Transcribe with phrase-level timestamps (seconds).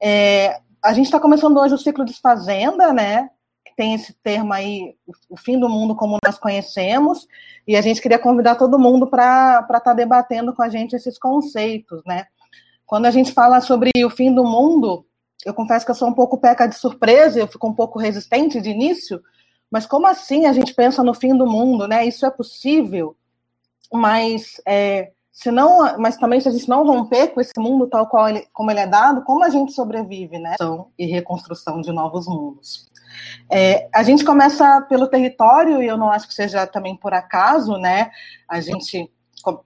[0.00, 3.30] É, a gente está começando hoje o ciclo de Fazenda, né?
[3.76, 4.96] Tem esse termo aí,
[5.28, 7.28] o fim do mundo como nós conhecemos,
[7.66, 11.18] e a gente queria convidar todo mundo para estar tá debatendo com a gente esses
[11.18, 12.26] conceitos, né?
[12.84, 15.06] Quando a gente fala sobre o fim do mundo,
[15.44, 18.60] eu confesso que eu sou um pouco peca de surpresa, eu fico um pouco resistente
[18.60, 19.22] de início,
[19.70, 22.04] mas como assim a gente pensa no fim do mundo, né?
[22.06, 23.14] Isso é possível,
[23.92, 28.08] mas é, se não, mas também se a gente não romper com esse mundo tal
[28.08, 30.56] qual ele, como ele é dado, como a gente sobrevive, né?
[30.98, 32.90] E reconstrução de novos mundos.
[33.48, 37.76] É, a gente começa pelo território e eu não acho que seja também por acaso,
[37.76, 38.10] né?
[38.48, 39.08] A gente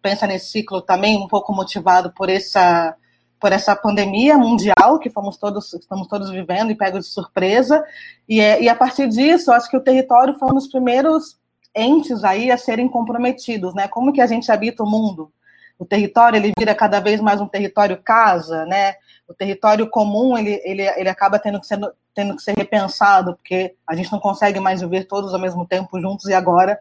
[0.02, 2.94] pensa nesse ciclo também um pouco motivado por essa
[3.40, 7.82] por essa pandemia mundial que fomos todos, estamos todos vivendo e pegos de surpresa.
[8.28, 11.38] E, é, e a partir disso, acho que o território foi um dos primeiros
[11.74, 13.88] entes aí a serem comprometidos, né?
[13.88, 15.32] Como que a gente habita o mundo?
[15.82, 18.94] O território ele vira cada vez mais um território casa, né?
[19.26, 21.80] O território comum ele, ele, ele acaba tendo que, ser,
[22.14, 26.00] tendo que ser repensado, porque a gente não consegue mais viver todos ao mesmo tempo
[26.00, 26.78] juntos e agora,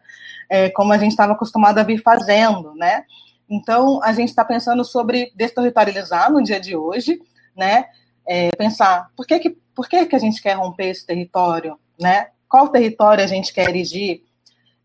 [0.48, 3.02] é, como a gente estava acostumado a vir fazendo, né?
[3.50, 7.20] Então, a gente está pensando sobre desterritorializar no dia de hoje,
[7.56, 7.86] né?
[8.24, 12.28] É, pensar por que, que, por que, que a gente quer romper esse território, né?
[12.48, 14.22] Qual território a gente quer erigir?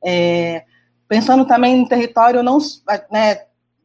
[0.03, 0.63] É,
[1.07, 2.57] pensando também no território não,
[3.11, 3.41] né,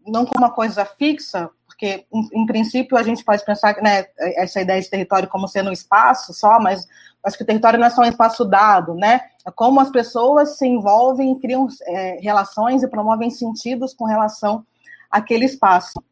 [0.07, 4.81] não como uma coisa fixa, porque em, princípio a gente pode pensar né, essa ideia
[4.81, 6.87] de território como sendo um espaço só, mas
[7.25, 9.23] acho que o território não é só um espaço dado, né?
[9.47, 14.65] É como as pessoas se envolvem, criam é, relações e promovem sentidos com relação
[15.11, 16.03] aquele espaço.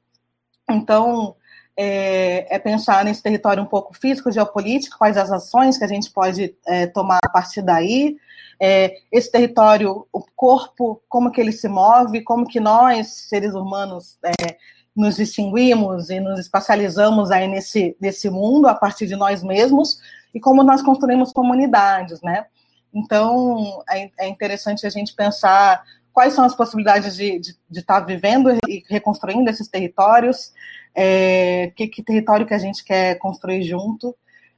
[0.69, 1.35] Então,
[1.77, 6.11] é, é, pensar nesse território um pouco físico, geopolítico, quais as ações que a gente
[6.11, 8.17] pode é, tomar a partir daí.
[8.59, 14.19] É, esse território, o corpo, como que ele se move, como que nós, seres humanos,
[14.23, 14.57] é,
[14.95, 19.99] nos distinguimos e nos espacializamos aí nesse, nesse mundo a partir de nós mesmos
[20.35, 22.47] e como nós construímos comunidades, né?
[22.93, 28.01] Então, é, é interessante a gente pensar quais são as possibilidades de, de, de estar
[28.01, 30.53] tá vivendo e reconstruindo esses territórios,
[30.95, 34.15] é, que, que território que a gente quer construir junto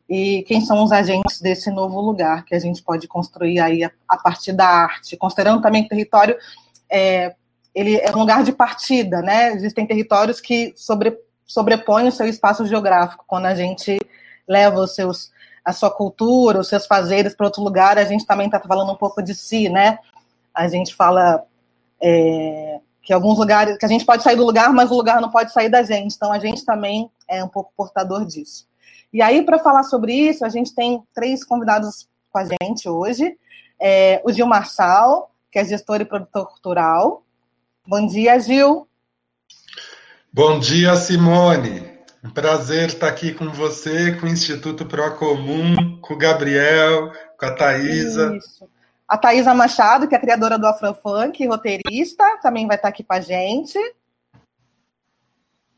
[0.08, 3.90] e quem são os agentes desse novo lugar que a gente pode construir aí a,
[4.08, 6.36] a partir da arte, considerando também que território
[6.90, 7.34] é,
[7.74, 9.52] ele é um lugar de partida, né?
[9.52, 13.24] Existem territórios que sobre, sobrepõem o seu espaço geográfico.
[13.26, 13.98] Quando a gente
[14.46, 15.30] leva os seus,
[15.64, 18.96] a sua cultura, os seus fazeres para outro lugar, a gente também está falando um
[18.96, 19.98] pouco de si, né?
[20.54, 21.44] A gente fala
[22.00, 25.30] é, que alguns lugares, que a gente pode sair do lugar, mas o lugar não
[25.30, 26.14] pode sair da gente.
[26.14, 28.66] Então a gente também é um pouco portador disso.
[29.12, 33.36] E aí, para falar sobre isso, a gente tem três convidados com a gente hoje.
[33.78, 37.22] É, o Gil Marçal, que é gestor e produtor cultural.
[37.86, 38.88] Bom dia, Gil.
[40.32, 41.92] Bom dia, Simone.
[42.24, 47.54] Um prazer estar aqui com você, com o Instituto Procomum, com o Gabriel, com a
[47.54, 48.36] Thaisa.
[48.36, 48.71] Isso.
[49.12, 53.20] A Thaisa Machado, que é criadora do Afrofunk, roteirista, também vai estar aqui com a
[53.20, 53.78] gente.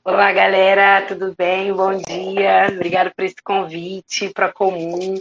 [0.04, 1.72] Olá, galera, tudo bem?
[1.72, 2.68] Bom dia.
[2.72, 5.20] Obrigada por esse convite para comum.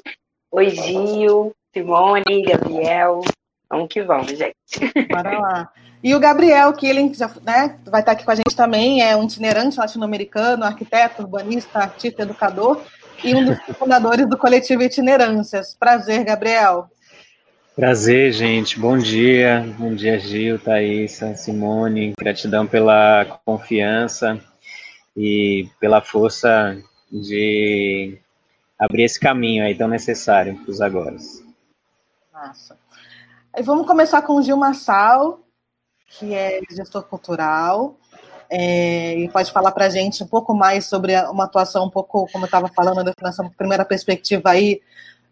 [0.52, 3.22] Oi, Gil, Simone, Gabriel.
[3.68, 4.94] Vamos que vamos, gente.
[5.10, 5.72] Bora lá.
[6.04, 9.16] E o Gabriel Killing, que já, né, vai estar aqui com a gente também, é
[9.16, 12.80] um itinerante latino-americano, arquiteto, urbanista, artista, educador
[13.24, 15.76] e um dos fundadores do coletivo Itinerâncias.
[15.80, 16.93] Prazer, Gabriel.
[17.76, 18.80] Prazer, gente.
[18.80, 19.66] Bom dia.
[19.80, 22.14] Bom dia, Gil, Thaisa, Simone.
[22.20, 24.40] Gratidão pela confiança
[25.18, 26.78] e pela força
[27.12, 28.20] de
[28.78, 31.18] abrir esse caminho aí tão necessário para os agora.
[33.64, 35.40] Vamos começar com o Gil Massal,
[36.08, 37.98] que é gestor cultural.
[38.52, 42.28] É, e pode falar para a gente um pouco mais sobre uma atuação um pouco,
[42.32, 44.80] como eu estava falando nessa primeira perspectiva aí,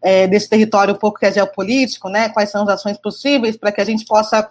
[0.02, 2.30] é, desse território um pouco que é geopolítico, né?
[2.30, 4.50] Quais são as ações possíveis para que a gente possa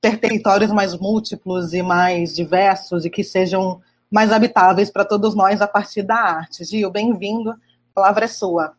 [0.00, 3.80] ter territórios mais múltiplos e mais diversos e que sejam
[4.10, 6.64] mais habitáveis para todos nós a partir da arte.
[6.64, 7.50] Gil, bem-vindo.
[7.50, 7.56] A
[7.94, 8.72] palavra é sua.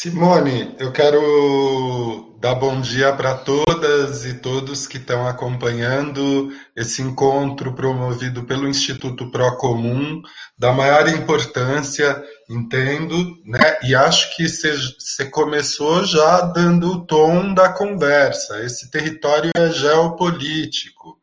[0.00, 7.74] Simone, eu quero dar bom dia para todas e todos que estão acompanhando esse encontro
[7.74, 10.22] promovido pelo Instituto Procomum,
[10.56, 13.76] da maior importância, entendo, né?
[13.82, 18.62] E acho que você começou já dando o tom da conversa.
[18.62, 21.18] Esse território é geopolítico.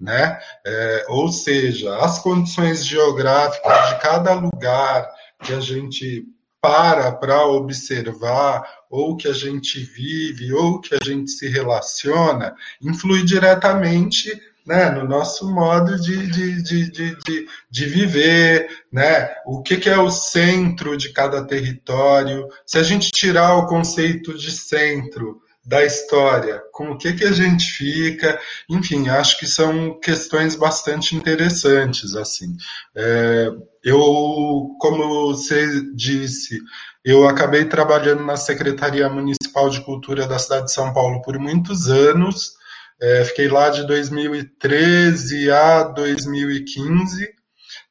[0.00, 0.38] Né?
[0.66, 5.06] É, ou seja, as condições geográficas de cada lugar
[5.42, 6.24] que a gente
[6.64, 13.22] para para observar, ou que a gente vive, ou que a gente se relaciona, influi
[13.22, 14.32] diretamente
[14.66, 19.98] né, no nosso modo de, de, de, de, de, viver, né, o que, que é
[19.98, 22.48] o centro de cada território.
[22.64, 27.32] Se a gente tirar o conceito de centro da história, com o que, que a
[27.32, 28.38] gente fica,
[28.68, 32.54] enfim, acho que são questões bastante interessantes, assim.
[32.94, 33.48] É,
[33.82, 36.60] eu, como você disse,
[37.02, 41.88] eu acabei trabalhando na Secretaria Municipal de Cultura da cidade de São Paulo por muitos
[41.88, 42.52] anos,
[43.00, 47.34] é, fiquei lá de 2013 a 2015,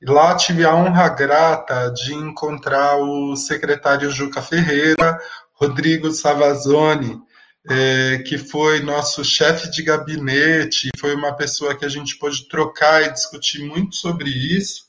[0.01, 5.19] e lá tive a honra grata de encontrar o secretário Juca Ferreira,
[5.53, 7.21] Rodrigo Savazone,
[7.69, 13.03] é, que foi nosso chefe de gabinete, foi uma pessoa que a gente pôde trocar
[13.03, 14.85] e discutir muito sobre isso.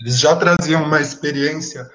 [0.00, 1.88] Eles já traziam uma experiência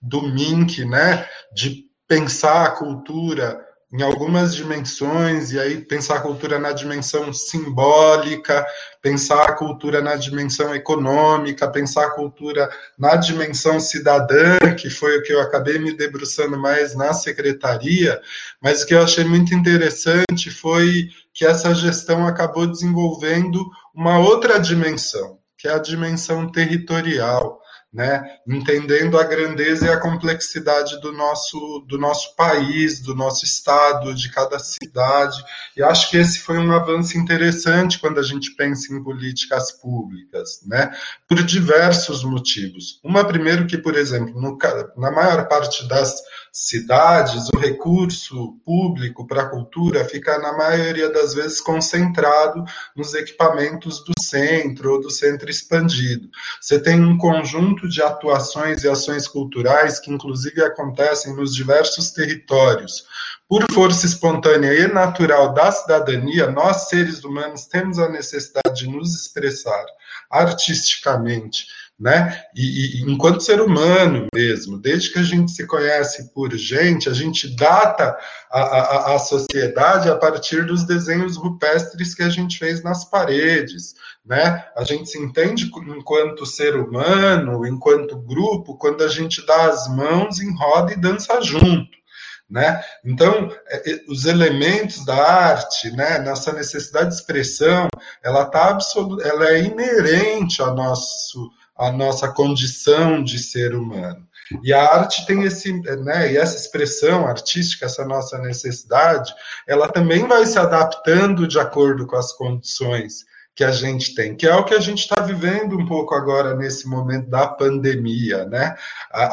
[0.00, 3.60] do MINC, né, de pensar a cultura
[3.92, 8.64] em algumas dimensões, e aí pensar a cultura na dimensão simbólica,
[9.02, 15.22] pensar a cultura na dimensão econômica, pensar a cultura na dimensão cidadã, que foi o
[15.22, 18.20] que eu acabei me debruçando mais na secretaria,
[18.62, 24.60] mas o que eu achei muito interessante foi que essa gestão acabou desenvolvendo uma outra
[24.60, 27.59] dimensão, que é a dimensão territorial
[27.92, 28.38] né?
[28.46, 34.30] entendendo a grandeza e a complexidade do nosso, do nosso país, do nosso estado, de
[34.30, 35.42] cada cidade.
[35.76, 40.60] E acho que esse foi um avanço interessante quando a gente pensa em políticas públicas,
[40.66, 40.90] né?
[41.28, 43.00] por diversos motivos.
[43.02, 44.56] Uma, primeiro, que, por exemplo, no,
[44.96, 46.22] na maior parte das
[46.52, 52.64] cidades, o recurso público para a cultura fica, na maioria das vezes, concentrado
[52.96, 56.28] nos equipamentos do centro ou do centro expandido.
[56.60, 63.04] Você tem um conjunto de atuações e ações culturais que, inclusive, acontecem nos diversos territórios.
[63.48, 69.14] Por força espontânea e natural da cidadania, nós, seres humanos, temos a necessidade de nos
[69.14, 69.84] expressar
[70.30, 71.66] artisticamente
[72.00, 72.42] né?
[72.56, 77.12] E, e, enquanto ser humano mesmo, desde que a gente se conhece por gente, a
[77.12, 78.16] gente data
[78.50, 83.94] a, a, a, sociedade a partir dos desenhos rupestres que a gente fez nas paredes,
[84.24, 84.64] né?
[84.74, 90.40] A gente se entende enquanto ser humano, enquanto grupo, quando a gente dá as mãos
[90.40, 92.00] em roda e dança junto.
[92.48, 92.82] Né?
[93.04, 97.86] Então, é, é, os elementos da arte, né, nessa necessidade de expressão,
[98.24, 101.48] ela tá absoluta, ela é inerente ao nosso
[101.80, 104.28] a nossa condição de ser humano.
[104.62, 105.72] E a arte tem esse,
[106.02, 109.32] né, e essa expressão artística, essa nossa necessidade,
[109.66, 113.24] ela também vai se adaptando de acordo com as condições
[113.54, 116.54] que a gente tem, que é o que a gente está vivendo um pouco agora
[116.54, 118.76] nesse momento da pandemia, né?
[119.12, 119.24] A,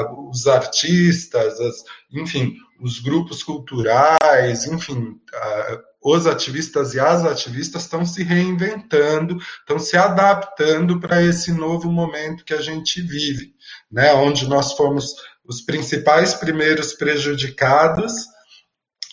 [0.00, 7.82] a, os artistas, as, enfim, os grupos culturais, enfim, a, os ativistas e as ativistas
[7.82, 13.54] estão se reinventando, estão se adaptando para esse novo momento que a gente vive,
[13.90, 14.14] né?
[14.14, 15.14] Onde nós fomos
[15.44, 18.12] os principais primeiros prejudicados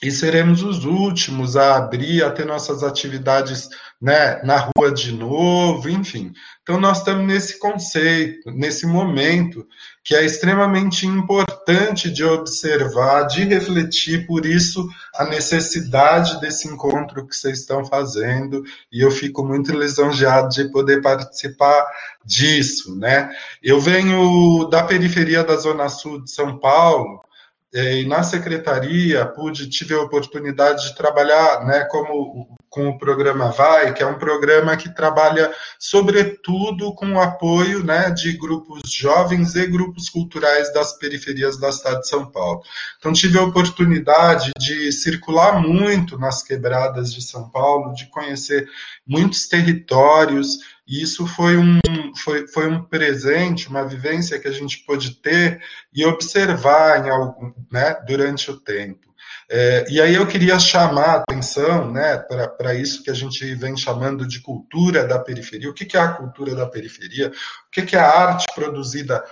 [0.01, 3.67] e seremos os últimos a abrir, a ter nossas atividades
[3.99, 6.31] né, na rua de novo, enfim.
[6.61, 9.65] Então, nós estamos nesse conceito, nesse momento,
[10.03, 17.35] que é extremamente importante de observar, de refletir, por isso, a necessidade desse encontro que
[17.35, 21.83] vocês estão fazendo, e eu fico muito lisonjeado de poder participar
[22.23, 22.95] disso.
[22.95, 23.31] Né?
[23.63, 27.26] Eu venho da periferia da Zona Sul de São Paulo,
[27.73, 33.93] e na secretaria pude tive a oportunidade de trabalhar né, como com o programa Vai,
[33.93, 39.65] que é um programa que trabalha sobretudo com o apoio né, de grupos jovens e
[39.65, 42.61] grupos culturais das periferias da cidade de São Paulo.
[42.99, 48.69] Então tive a oportunidade de circular muito nas quebradas de São Paulo, de conhecer
[49.05, 51.79] muitos territórios, e isso foi um,
[52.15, 55.61] foi, foi um presente, uma vivência que a gente pôde ter
[55.93, 59.07] e observar em algum, né, durante o tempo.
[59.49, 63.77] É, e aí eu queria chamar a atenção né, para isso que a gente vem
[63.77, 65.69] chamando de cultura da periferia.
[65.69, 67.29] O que, que é a cultura da periferia?
[67.29, 69.23] O que, que é a arte produzida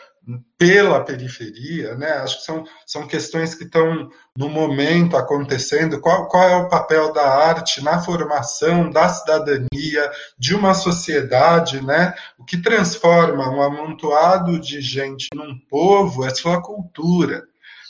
[0.58, 2.12] pela periferia, né?
[2.14, 6.00] Acho que são, são questões que estão no momento acontecendo.
[6.00, 12.14] Qual, qual é o papel da arte na formação da cidadania de uma sociedade, né?
[12.38, 17.44] O que transforma um amontoado de gente num povo é sua cultura.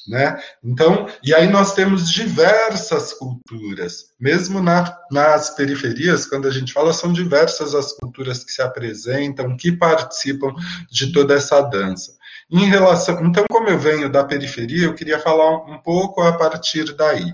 [0.08, 0.40] Né?
[0.64, 6.94] Então, e aí nós temos diversas culturas, mesmo na, nas periferias, quando a gente fala,
[6.94, 10.54] são diversas as culturas que se apresentam, que participam
[10.92, 12.16] de toda essa dança.
[12.52, 16.96] Em relação, então, como eu venho da periferia, eu queria falar um pouco a partir
[16.96, 17.34] daí.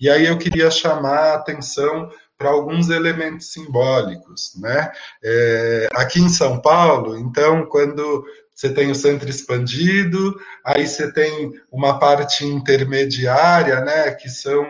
[0.00, 4.90] E aí eu queria chamar a atenção para alguns elementos simbólicos, né?
[5.22, 11.52] É, aqui em São Paulo, então, quando você tem o centro expandido, aí você tem
[11.70, 14.64] uma parte intermediária, né, que são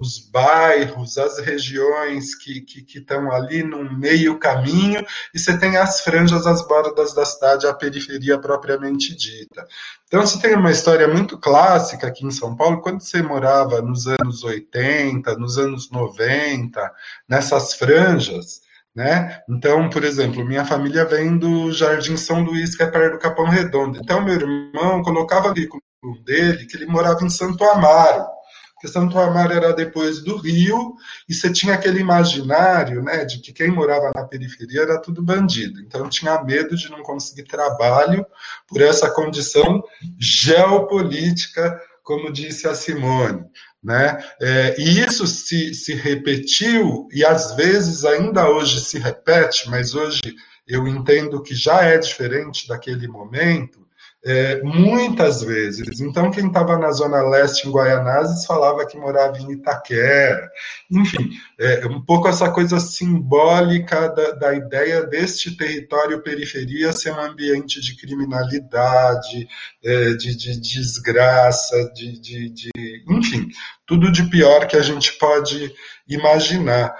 [0.00, 2.64] os bairros, as regiões que,
[2.94, 7.74] estão ali no meio caminho, e você tem as franjas, as bordas da cidade, a
[7.74, 9.66] periferia propriamente dita.
[10.06, 14.06] Então, você tem uma história muito clássica aqui em São Paulo, quando você morava nos
[14.06, 16.92] anos 80, nos anos 90,
[17.28, 18.60] nessas franjas,
[18.94, 19.42] né?
[19.48, 23.46] Então, por exemplo, minha família vem do Jardim São Luís, que é perto do Capão
[23.46, 23.98] Redondo.
[23.98, 25.78] Então, meu irmão colocava com
[26.24, 28.37] dele que ele morava em Santo Amaro
[28.78, 30.94] porque Santo Amaro era depois do Rio,
[31.28, 35.80] e você tinha aquele imaginário né, de que quem morava na periferia era tudo bandido.
[35.80, 38.24] Então tinha medo de não conseguir trabalho
[38.68, 39.82] por essa condição
[40.16, 43.46] geopolítica, como disse a Simone.
[43.82, 44.24] Né?
[44.40, 50.36] É, e isso se, se repetiu, e às vezes ainda hoje se repete, mas hoje
[50.68, 53.87] eu entendo que já é diferente daquele momento,
[54.24, 56.00] é, muitas vezes.
[56.00, 60.50] Então, quem estava na Zona Leste, em Guaianazes, falava que morava em Itaquera.
[60.90, 67.20] Enfim, é, um pouco essa coisa simbólica da, da ideia deste território periferia ser um
[67.20, 69.48] ambiente de criminalidade,
[69.84, 72.70] é, de, de, desgraça, de, de, de,
[73.08, 73.48] enfim,
[73.86, 75.72] tudo de pior que a gente pode
[76.08, 76.94] imaginar.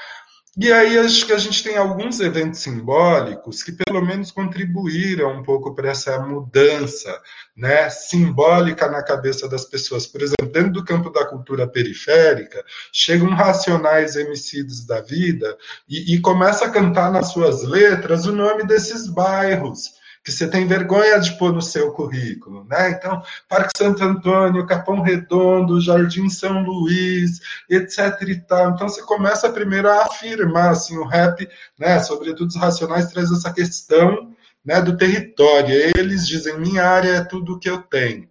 [0.60, 5.42] E aí acho que a gente tem alguns eventos simbólicos que pelo menos contribuíram um
[5.44, 7.22] pouco para essa mudança
[7.56, 10.04] né, simbólica na cabeça das pessoas.
[10.04, 15.56] Por exemplo, dentro do campo da cultura periférica, chegam racionais emicidos da vida
[15.88, 19.97] e, e começa a cantar nas suas letras o nome desses bairros
[20.28, 22.90] que você tem vergonha de pôr no seu currículo, né?
[22.90, 28.72] Então, Parque Santo Antônio, Capão Redondo, Jardim São Luís, etc e tal.
[28.72, 33.50] Então, você começa primeiro a afirmar, assim, o rap, né, sobretudo os racionais, traz essa
[33.50, 35.74] questão, né, do território.
[35.96, 38.28] Eles dizem, minha área é tudo o que eu tenho.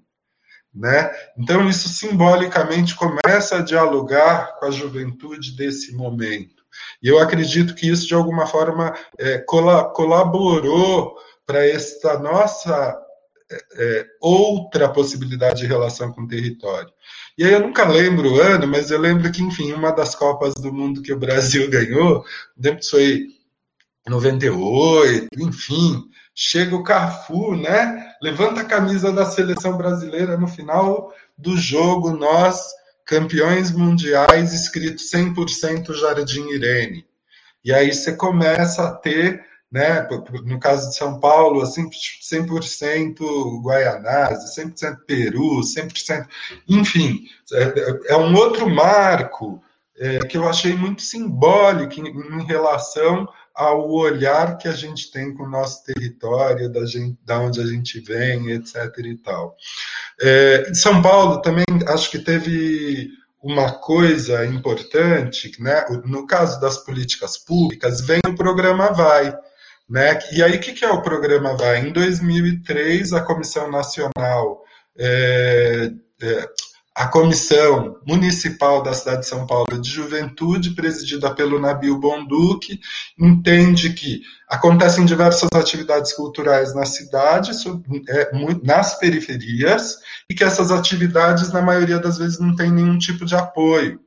[0.71, 1.09] Né?
[1.35, 6.63] Então, isso simbolicamente começa a dialogar com a juventude desse momento.
[7.01, 13.01] E eu acredito que isso, de alguma forma, é, colaborou para esta nossa
[13.49, 16.91] é, é, outra possibilidade de relação com o território.
[17.37, 20.53] E aí eu nunca lembro o ano, mas eu lembro que, enfim, uma das Copas
[20.55, 22.25] do Mundo que o Brasil ganhou,
[22.61, 23.27] tempo foi
[24.05, 26.03] 98, enfim,
[26.35, 28.13] chega o Cafu, né?
[28.21, 32.61] Levanta a camisa da seleção brasileira no final do jogo, nós,
[33.05, 37.05] campeões mundiais, escrito 100% Jardim Irene.
[37.63, 40.07] E aí você começa a ter né?
[40.45, 46.27] No caso de São Paulo, assim, 100% Guaianazes, 100% Peru, 100%.
[46.67, 49.61] Enfim, é, é um outro marco
[49.97, 55.33] é, que eu achei muito simbólico em, em, relação ao olhar que a gente tem
[55.33, 58.75] com o nosso território, da, gente, da onde a gente vem, etc.
[58.99, 59.55] e tal.
[60.21, 63.09] É, São Paulo também acho que teve
[63.41, 65.85] uma coisa importante, né?
[66.05, 69.35] no caso das políticas públicas, vem o programa Vai,
[69.89, 70.19] né?
[70.31, 71.55] E aí, o que, que é o programa?
[71.77, 74.63] Em 2003, a Comissão Nacional,
[74.97, 75.91] é,
[76.21, 76.49] é,
[76.95, 82.79] a Comissão Municipal da cidade de São Paulo de Juventude, presidida pelo Nabil Bonduque,
[83.17, 87.51] entende que acontecem diversas atividades culturais na cidade,
[88.07, 88.31] é,
[88.63, 89.97] nas periferias,
[90.29, 93.99] e que essas atividades, na maioria das vezes, não têm nenhum tipo de apoio.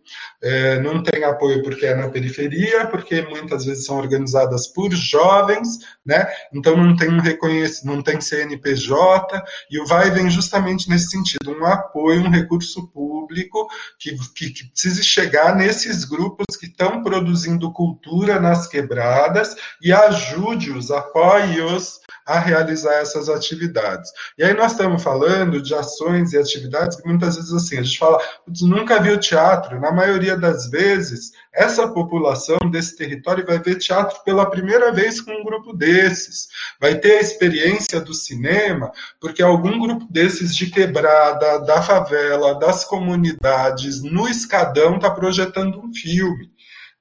[0.43, 5.79] É, não tem apoio porque é na periferia, porque muitas vezes são organizadas por jovens,
[6.05, 6.27] né?
[6.53, 11.53] Então não tem um reconhecimento, não tem CNPJ, e o vai vem justamente nesse sentido,
[11.53, 13.69] um apoio, um recurso público
[13.99, 19.93] que, que, que precise chegar nesses grupos que estão produzindo cultura nas quebradas e
[20.31, 24.11] ajude-os, apoie-os a realizar essas atividades.
[24.39, 27.99] E aí nós estamos falando de ações e atividades que muitas vezes assim, a gente
[27.99, 28.21] fala,
[28.63, 29.81] nunca viu teatro.
[29.81, 35.33] Na maioria das vezes, essa população desse território vai ver teatro pela primeira vez com
[35.33, 36.49] um grupo desses.
[36.81, 42.85] Vai ter a experiência do cinema, porque algum grupo desses de quebrada, da favela, das
[42.85, 46.51] comunidades, no escadão, está projetando um filme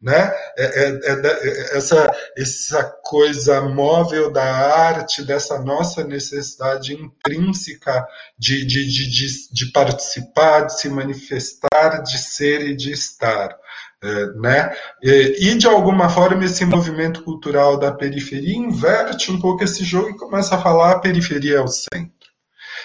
[0.01, 0.31] né?
[0.57, 8.65] É, é, é, é, essa, essa coisa móvel da arte, dessa nossa necessidade intrínseca de,
[8.65, 13.57] de, de, de, participar, de se manifestar, de ser e de estar.
[14.01, 14.73] É, né?
[15.03, 20.17] E, de alguma forma esse movimento cultural da periferia inverte um pouco esse jogo e
[20.17, 22.18] começa a falar a periferia é o centro.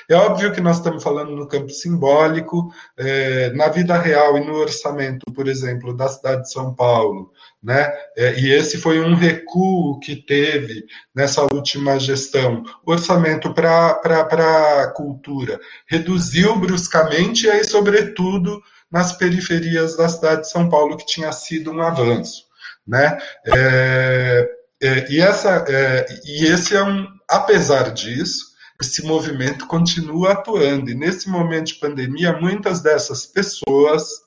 [0.08, 4.54] É óbvio que nós estamos falando no campo simbólico, é, na vida real e no
[4.54, 7.32] orçamento, por exemplo, da cidade de São Paulo,
[7.62, 7.92] né?
[8.16, 10.84] É, e esse foi um recuo que teve
[11.14, 12.62] nessa última gestão.
[12.84, 20.50] O orçamento para a cultura reduziu bruscamente, e aí, sobretudo, nas periferias da cidade de
[20.50, 22.44] São Paulo, que tinha sido um avanço.
[22.86, 23.18] Né?
[23.46, 24.48] É,
[24.82, 30.90] é, e, essa, é, e esse é um, apesar disso, esse movimento continua atuando.
[30.90, 34.24] E nesse momento de pandemia, muitas dessas pessoas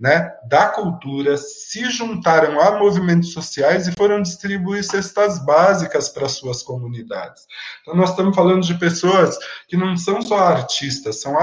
[0.00, 6.62] né, da cultura se juntaram a movimentos sociais e foram distribuir cestas básicas para suas
[6.62, 7.46] comunidades.
[7.82, 9.36] Então, nós estamos falando de pessoas
[9.68, 11.36] que não são só artistas, são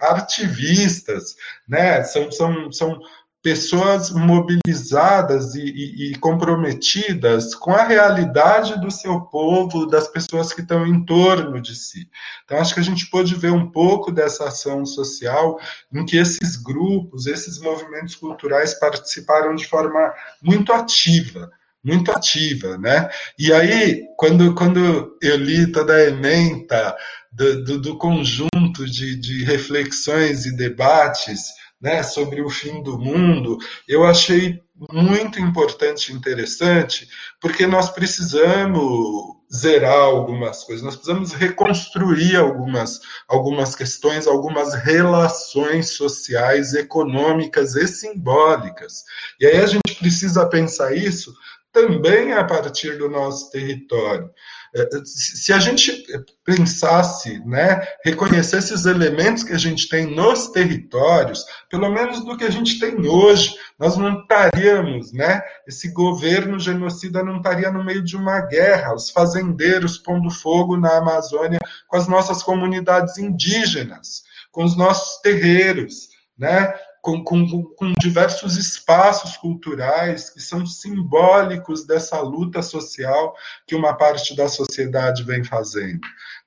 [0.00, 1.34] ativistas,
[1.66, 3.00] né, são, são, são
[3.42, 10.60] pessoas mobilizadas e, e, e, comprometidas com a realidade do seu povo, das pessoas que
[10.60, 12.08] estão em torno de si.
[12.44, 15.58] Então, acho que a gente pode ver um pouco dessa ação social
[15.92, 21.50] em que esses grupos, esses movimentos culturais participaram de forma muito ativa
[21.82, 23.08] muito ativa, né?
[23.38, 26.94] E aí, quando, quando eu li toda a ementa
[27.32, 33.56] do, do, do conjunto de, de reflexões e debates né, sobre o fim do mundo,
[33.86, 34.60] eu achei
[34.92, 37.08] muito importante e interessante,
[37.40, 46.74] porque nós precisamos zerar algumas coisas, nós precisamos reconstruir algumas, algumas questões, algumas relações sociais,
[46.74, 49.04] econômicas e simbólicas.
[49.40, 51.32] E aí a gente precisa pensar isso
[51.72, 54.30] também a partir do nosso território.
[54.74, 56.04] É, se a gente
[56.44, 62.44] pensasse, né, reconhecesse os elementos que a gente tem nos territórios, pelo menos do que
[62.44, 68.02] a gente tem hoje, nós não estaríamos, né, esse governo genocida não estaria no meio
[68.02, 74.64] de uma guerra, os fazendeiros pondo fogo na Amazônia com as nossas comunidades indígenas, com
[74.64, 76.08] os nossos terreiros,
[76.38, 83.34] né, com, com, com, diversos espaços culturais que são simbólicos dessa luta social
[83.66, 86.00] que uma parte da sociedade vem fazendo.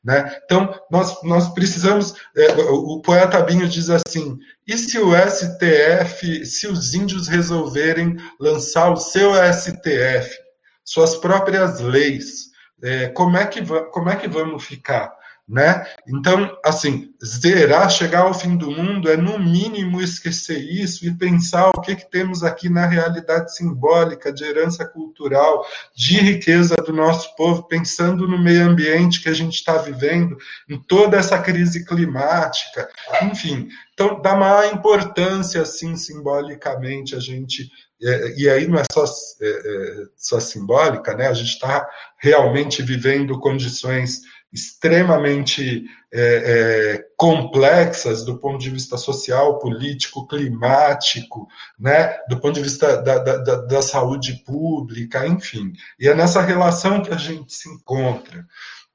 [0.04, 0.40] Né?
[0.44, 2.16] Então, nós, nós precisamos.
[2.36, 8.92] É, o poeta Binho diz assim: e se o STF, se os índios resolverem lançar
[8.92, 10.38] o seu STF,
[10.84, 12.52] suas próprias leis,
[12.84, 15.21] é, como, é que, como é que vamos ficar?
[15.52, 15.86] Né?
[16.08, 21.72] Então, assim, zerar, chegar ao fim do mundo é no mínimo esquecer isso e pensar
[21.76, 27.36] o que, que temos aqui na realidade simbólica de herança cultural, de riqueza do nosso
[27.36, 30.38] povo, pensando no meio ambiente que a gente está vivendo,
[30.70, 32.88] em toda essa crise climática,
[33.22, 33.68] enfim.
[33.94, 37.70] Então, dá maior importância, assim, simbolicamente, a gente
[38.04, 41.28] é, e aí não é só, é, é, só simbólica, né?
[41.28, 41.88] A gente está
[42.18, 51.48] realmente vivendo condições extremamente é, é, complexas do ponto de vista social, político, climático,
[51.80, 55.72] né, do ponto de vista da, da, da, saúde pública, enfim.
[56.00, 58.46] E é nessa relação que a gente se encontra.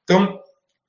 [0.03, 0.39] Então,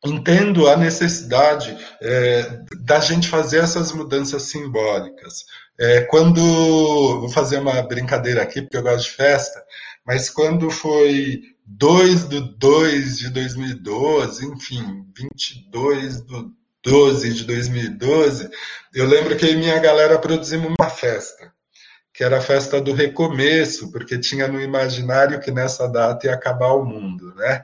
[0.04, 5.44] entendo a necessidade é, da gente fazer essas mudanças simbólicas.
[5.80, 6.40] É, quando,
[7.20, 9.64] vou fazer uma brincadeira aqui, porque eu gosto de festa,
[10.04, 16.50] mas quando foi 2 do 2 de 2012, enfim, 22 do
[16.82, 18.48] 12 de 2012,
[18.94, 21.52] eu lembro que minha galera produzimos uma festa,
[22.14, 26.72] que era a festa do recomeço, porque tinha no imaginário que nessa data ia acabar
[26.72, 27.62] o mundo, né?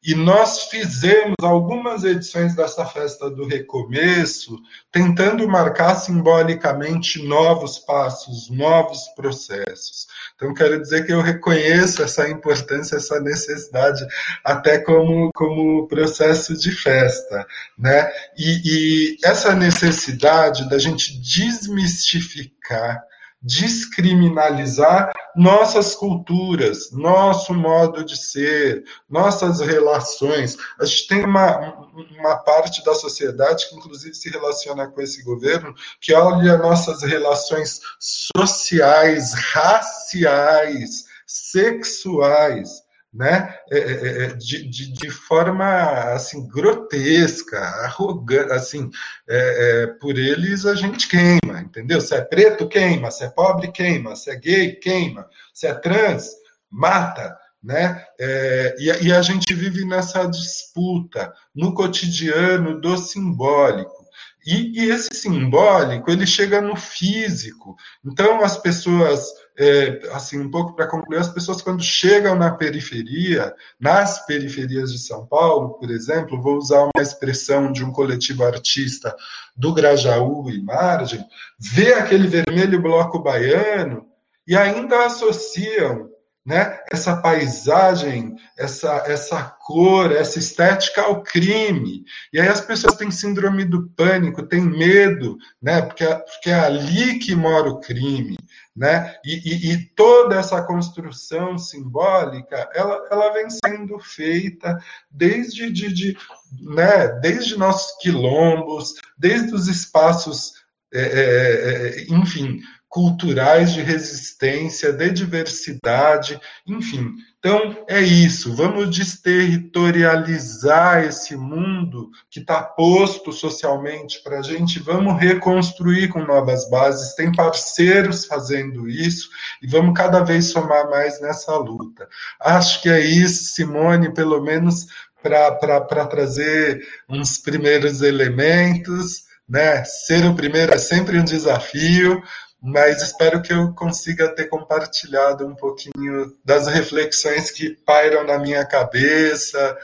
[0.00, 4.56] E nós fizemos algumas edições dessa festa do recomeço,
[4.92, 10.06] tentando marcar simbolicamente novos passos, novos processos.
[10.36, 14.06] Então, quero dizer que eu reconheço essa importância, essa necessidade,
[14.44, 17.44] até como, como processo de festa.
[17.76, 18.08] Né?
[18.36, 23.07] E, e essa necessidade da gente desmistificar
[23.40, 30.56] descriminalizar nossas culturas, nosso modo de ser, nossas relações.
[30.80, 35.74] A gente tem uma, uma parte da sociedade que, inclusive, se relaciona com esse governo,
[36.00, 45.64] que olha nossas relações sociais, raciais, sexuais né, é, é, é, de, de, de, forma
[46.12, 48.90] assim grotesca, arrogante, assim,
[49.28, 52.00] é, é, por eles a gente queima, entendeu?
[52.00, 56.28] Se é preto queima, se é pobre queima, se é gay queima, se é trans
[56.70, 58.04] mata, né?
[58.20, 64.06] É, e, e a gente vive nessa disputa no cotidiano do simbólico.
[64.46, 67.76] E, e, esse simbólico ele chega no físico.
[68.04, 73.52] Então as pessoas é, assim, um pouco para concluir, as pessoas quando chegam na periferia,
[73.80, 79.14] nas periferias de São Paulo, por exemplo, vou usar uma expressão de um coletivo artista
[79.56, 81.24] do Grajaú e Margem,
[81.58, 84.06] vê aquele vermelho bloco baiano
[84.46, 86.08] e ainda associam
[86.48, 92.06] né, essa paisagem, essa, essa cor, essa estética ao crime.
[92.32, 97.18] E aí as pessoas têm síndrome do pânico, têm medo, né, porque, porque é ali
[97.18, 98.34] que mora o crime.
[98.74, 99.14] Né?
[99.26, 104.78] E, e, e, toda essa construção simbólica, ela, ela vem sendo feita
[105.10, 106.16] desde, de, de,
[106.62, 110.54] né, desde nossos quilombos, desde os espaços,
[110.94, 117.14] é, é, é enfim, culturais de resistência, de diversidade, enfim.
[117.38, 118.56] Então, é isso.
[118.56, 124.80] Vamos desterritorializar esse mundo que está posto socialmente para a gente.
[124.80, 127.14] Vamos reconstruir com novas bases.
[127.14, 129.28] Tem parceiros fazendo isso
[129.62, 132.08] e vamos cada vez somar mais nessa luta.
[132.40, 134.86] Acho que é isso, Simone, pelo menos
[135.22, 139.28] para trazer uns primeiros elementos.
[139.48, 139.84] Né?
[139.84, 142.20] Ser o primeiro é sempre um desafio,
[142.60, 148.64] mas espero que eu consiga ter compartilhado um pouquinho das reflexões que pairam na minha
[148.64, 149.76] cabeça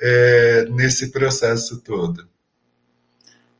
[0.00, 2.26] é, nesse processo todo.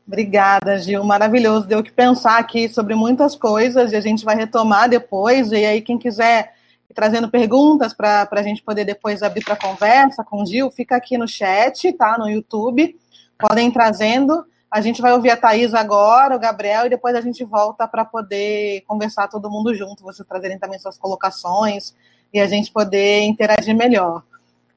[0.05, 1.03] Obrigada, Gil.
[1.03, 1.67] Maravilhoso.
[1.67, 5.51] Deu que pensar aqui sobre muitas coisas e a gente vai retomar depois.
[5.51, 6.53] E aí, quem quiser
[6.89, 10.97] ir trazendo perguntas para a gente poder depois abrir para conversa com o Gil, fica
[10.97, 12.17] aqui no chat, tá?
[12.17, 12.97] No YouTube.
[13.37, 14.45] Podem ir trazendo.
[14.73, 18.03] A gente vai ouvir a Thaís agora, o Gabriel, e depois a gente volta para
[18.03, 21.93] poder conversar todo mundo junto, vocês trazerem também suas colocações
[22.33, 24.23] e a gente poder interagir melhor.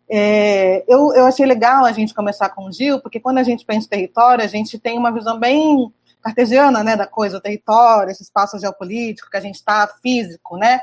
[0.06, 3.64] É, eu, eu achei legal a gente começar com o Gil, porque quando a gente
[3.64, 8.10] pensa em território, a gente tem uma visão bem cartesiana né, da coisa, o território,
[8.10, 10.78] esse espaço geopolítico que a gente está, físico, né?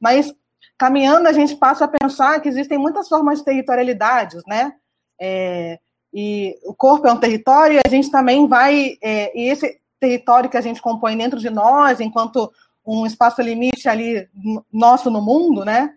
[0.00, 0.32] Mas
[0.78, 4.72] caminhando, a gente passa a pensar que existem muitas formas de territorialidades, né?
[5.20, 5.78] É,
[6.14, 10.48] e o corpo é um território e a gente também vai é, e esse território
[10.48, 12.52] que a gente compõe dentro de nós enquanto
[12.86, 14.28] um espaço limite ali
[14.72, 15.90] nosso no mundo, né?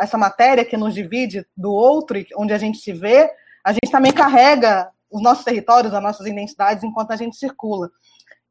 [0.00, 3.30] Essa matéria que nos divide do outro, onde a gente se vê,
[3.64, 7.90] a gente também carrega os nossos territórios, as nossas identidades enquanto a gente circula.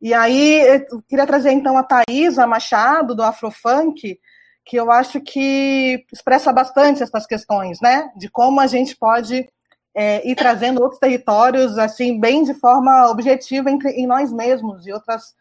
[0.02, 4.20] E aí, eu queria trazer então a Thaisa Machado, do Afrofunk,
[4.66, 8.12] que eu acho que expressa bastante essas questões, né?
[8.18, 9.48] De como a gente pode
[9.96, 14.94] é, e trazendo outros territórios, assim, bem de forma objetiva entre, em nós mesmos e
[14.94, 15.34] outras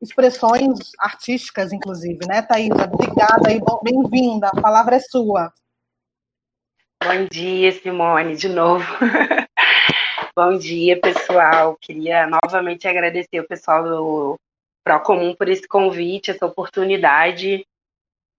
[0.00, 2.90] expressões artísticas, inclusive, né, Thaisa?
[2.92, 4.48] Obrigada e bem-vinda.
[4.48, 5.52] A palavra é sua.
[7.02, 8.84] Bom dia, Simone, de novo.
[10.36, 11.76] Bom dia, pessoal.
[11.80, 14.36] Queria novamente agradecer o pessoal do
[14.82, 17.66] Procomum por esse convite, essa oportunidade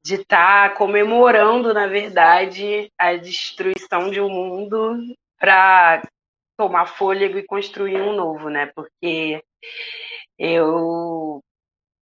[0.03, 4.97] de estar tá comemorando, na verdade, a destruição de um mundo
[5.41, 6.03] para
[6.55, 8.67] tomar fôlego e construir um novo, né?
[8.75, 9.43] Porque
[10.37, 11.41] eu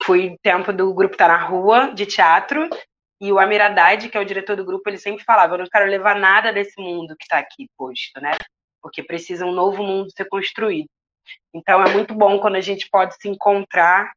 [0.04, 2.67] fui tempo do grupo Tá na Rua, de teatro,
[3.21, 5.67] e o Amir Haddad, que é o diretor do grupo, ele sempre falava: Eu não
[5.71, 8.32] quero levar nada desse mundo que está aqui posto, né?
[8.82, 10.88] Porque precisa um novo mundo ser construído.
[11.54, 14.12] Então é muito bom quando a gente pode se encontrar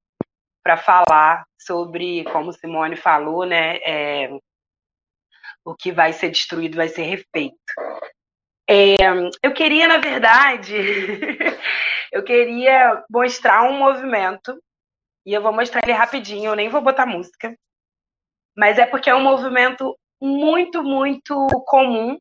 [0.63, 3.77] para falar sobre, como Simone falou, né?
[3.79, 4.31] É,
[5.65, 7.57] o que vai ser destruído vai ser refeito.
[8.73, 8.99] É,
[9.43, 10.77] eu queria, na verdade,
[12.13, 14.57] eu queria mostrar um movimento,
[15.27, 17.53] e eu vou mostrar ele rapidinho, eu nem vou botar música,
[18.57, 21.35] mas é porque é um movimento muito, muito
[21.67, 22.17] comum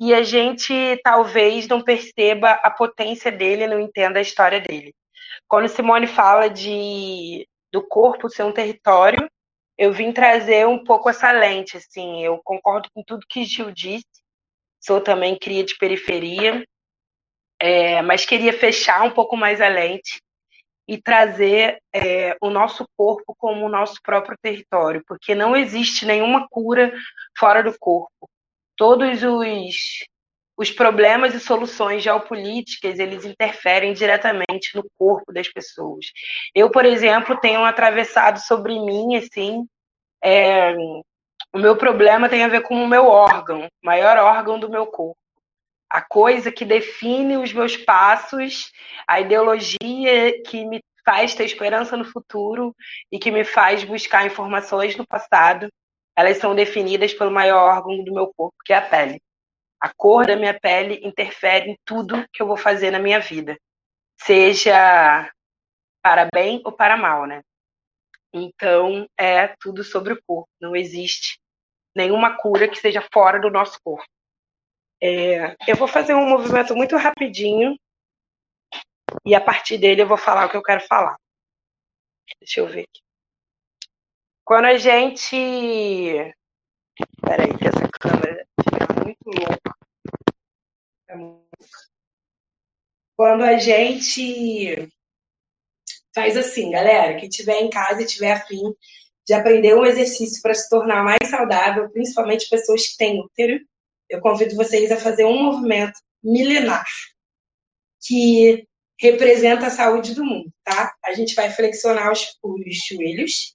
[0.00, 0.72] e a gente
[1.04, 4.94] talvez não perceba a potência dele, não entenda a história dele.
[5.46, 9.30] Quando Simone fala de do corpo ser um território,
[9.76, 14.19] eu vim trazer um pouco essa lente, assim, eu concordo com tudo que Gil disse,
[14.80, 16.64] sou também cria de periferia,
[17.60, 20.20] é, mas queria fechar um pouco mais a lente
[20.88, 26.48] e trazer é, o nosso corpo como o nosso próprio território, porque não existe nenhuma
[26.48, 26.92] cura
[27.38, 28.28] fora do corpo.
[28.76, 29.76] Todos os,
[30.56, 36.06] os problemas e soluções geopolíticas, eles interferem diretamente no corpo das pessoas.
[36.54, 39.64] Eu, por exemplo, tenho atravessado sobre mim, assim,
[40.24, 40.74] é,
[41.52, 45.18] o meu problema tem a ver com o meu órgão, maior órgão do meu corpo.
[45.88, 48.70] A coisa que define os meus passos,
[49.06, 52.74] a ideologia que me faz ter esperança no futuro
[53.10, 55.68] e que me faz buscar informações no passado,
[56.16, 59.20] elas são definidas pelo maior órgão do meu corpo, que é a pele.
[59.80, 63.58] A cor da minha pele interfere em tudo que eu vou fazer na minha vida,
[64.20, 65.28] seja
[66.02, 67.42] para bem ou para mal, né?
[68.32, 70.48] Então, é tudo sobre o corpo.
[70.60, 71.39] Não existe
[71.94, 74.06] nenhuma cura que seja fora do nosso corpo.
[75.02, 77.76] É, eu vou fazer um movimento muito rapidinho
[79.24, 81.16] e a partir dele eu vou falar o que eu quero falar.
[82.38, 83.00] Deixa eu ver aqui.
[84.44, 85.36] Quando a gente.
[87.22, 89.76] Peraí, que essa câmera fica muito louca.
[91.08, 91.14] É
[93.16, 94.88] Quando a gente
[96.14, 98.74] faz assim, galera, que tiver em casa e tiver afim
[99.30, 103.64] de aprender um exercício para se tornar mais saudável, principalmente pessoas que têm útero,
[104.08, 106.84] eu convido vocês a fazer um movimento milenar
[108.04, 108.66] que
[108.98, 110.92] representa a saúde do mundo, tá?
[111.04, 113.54] A gente vai flexionar os, os joelhos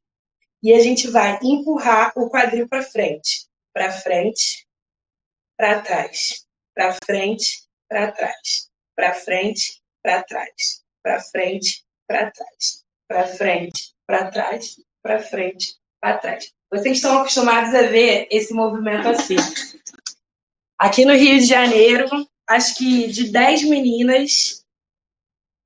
[0.63, 4.65] e a gente vai empurrar o quadril para frente, para frente,
[5.57, 13.27] para trás, para frente, para trás, para frente, para trás, para frente, para trás, para
[13.27, 16.51] frente, para trás, para frente, para trás.
[16.71, 19.35] Vocês estão acostumados a ver esse movimento assim.
[20.79, 22.09] Aqui no Rio de Janeiro,
[22.49, 24.65] acho que de 10 meninas,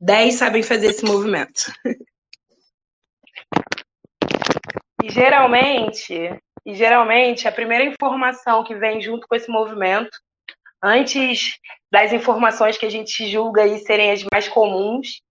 [0.02, 1.71] 10 sabem fazer esse movimento.
[5.02, 6.13] E geralmente,
[6.65, 10.12] e geralmente a primeira informação que vem junto com esse movimento,
[10.84, 11.58] antes
[11.89, 15.21] das informações que a gente julga aí serem as mais comuns,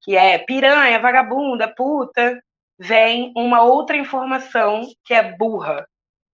[0.00, 2.42] que é piranha, vagabunda, puta,
[2.78, 5.86] vem uma outra informação que é burra.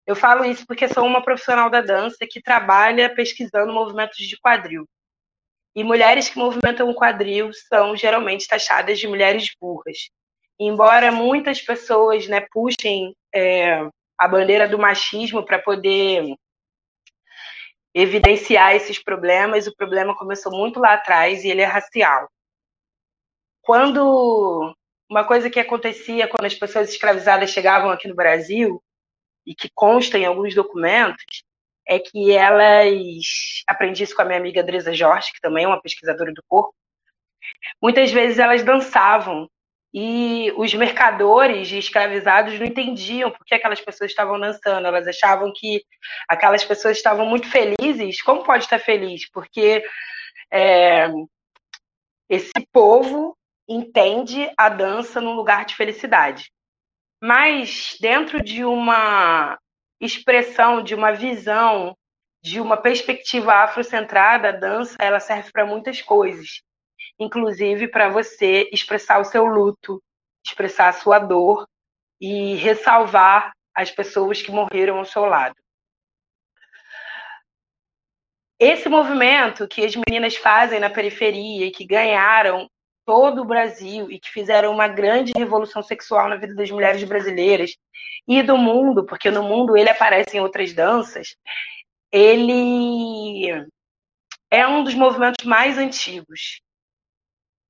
[0.06, 4.86] Eu falo isso porque sou uma profissional da dança que trabalha pesquisando movimentos de quadril.
[5.74, 10.10] E mulheres que movimentam o quadril são geralmente taxadas de mulheres burras.
[10.60, 13.80] Embora muitas pessoas né, puxem é,
[14.18, 16.36] a bandeira do machismo para poder
[17.92, 22.28] evidenciar esses problemas, o problema começou muito lá atrás e ele é racial.
[23.62, 24.76] Quando
[25.14, 28.82] uma coisa que acontecia quando as pessoas escravizadas chegavam aqui no Brasil
[29.46, 31.44] e que consta em alguns documentos
[31.86, 35.80] é que elas aprendi isso com a minha amiga Andresa Jorge, que também é uma
[35.80, 36.74] pesquisadora do corpo.
[37.80, 39.48] Muitas vezes elas dançavam
[39.92, 44.84] e os mercadores de escravizados não entendiam por que aquelas pessoas estavam dançando.
[44.84, 45.84] Elas achavam que
[46.28, 48.20] aquelas pessoas estavam muito felizes.
[48.20, 49.30] Como pode estar feliz?
[49.30, 49.84] Porque
[50.50, 51.06] é,
[52.28, 53.36] esse povo
[53.68, 56.50] entende a dança num lugar de felicidade.
[57.22, 59.58] Mas dentro de uma
[60.00, 61.96] expressão, de uma visão,
[62.42, 66.62] de uma perspectiva afrocentrada, a dança ela serve para muitas coisas,
[67.18, 70.02] inclusive para você expressar o seu luto,
[70.44, 71.66] expressar a sua dor
[72.20, 75.56] e ressalvar as pessoas que morreram ao seu lado.
[78.60, 82.68] Esse movimento que as meninas fazem na periferia e que ganharam
[83.04, 87.76] todo o Brasil e que fizeram uma grande revolução sexual na vida das mulheres brasileiras
[88.26, 91.36] e do mundo, porque no mundo ele aparece em outras danças,
[92.10, 93.48] ele
[94.50, 96.60] é um dos movimentos mais antigos.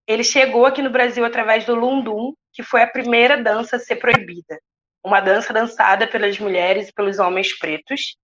[0.06, 3.96] Ele chegou aqui no Brasil através do Lundum, que foi a primeira dança a ser
[3.96, 4.60] proibida.
[5.02, 8.16] Uma dança dançada pelas mulheres e pelos homens pretos,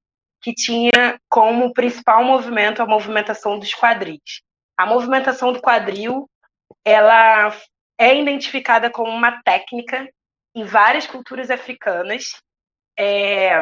[0.42, 4.42] que tinha como principal movimento a movimentação dos quadris.
[4.76, 6.28] A movimentação do quadril
[6.84, 7.54] ela
[7.98, 10.08] é identificada como uma técnica
[10.54, 12.40] em várias culturas africanas
[12.98, 13.52] é,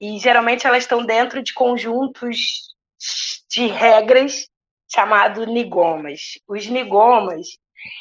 [0.00, 2.74] e geralmente elas estão dentro de conjuntos
[3.50, 4.48] de regras
[4.92, 6.38] chamados nigomas.
[6.48, 7.46] Os nigomas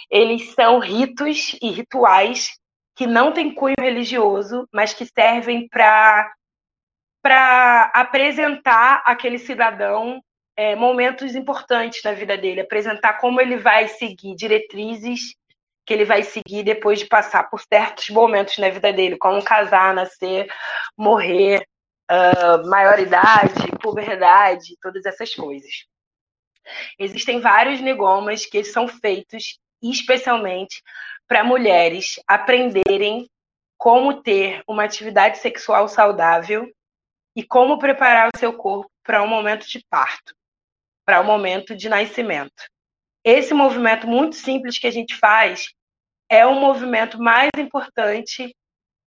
[0.09, 2.57] eles são ritos e rituais
[2.95, 6.33] que não têm cunho religioso, mas que servem para
[7.21, 10.21] para apresentar aquele cidadão
[10.57, 15.35] é, momentos importantes na vida dele, apresentar como ele vai seguir diretrizes
[15.85, 19.93] que ele vai seguir depois de passar por certos momentos na vida dele, como casar,
[19.93, 20.51] nascer,
[20.97, 21.65] morrer,
[22.11, 25.85] uh, maioridade, puberdade, todas essas coisas.
[26.99, 30.83] Existem vários negomas que são feitos especialmente
[31.25, 33.29] para mulheres aprenderem
[33.77, 36.69] como ter uma atividade sexual saudável
[37.33, 40.35] e como preparar o seu corpo para um momento de parto
[41.07, 42.65] para o momento de nascimento.
[43.23, 45.69] Esse movimento muito simples que a gente faz
[46.29, 48.53] é o movimento mais importante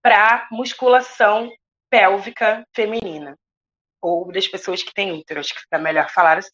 [0.01, 1.51] para musculação
[1.89, 3.35] pélvica feminina,
[4.01, 6.49] ou das pessoas que têm útero, acho que fica melhor falar assim.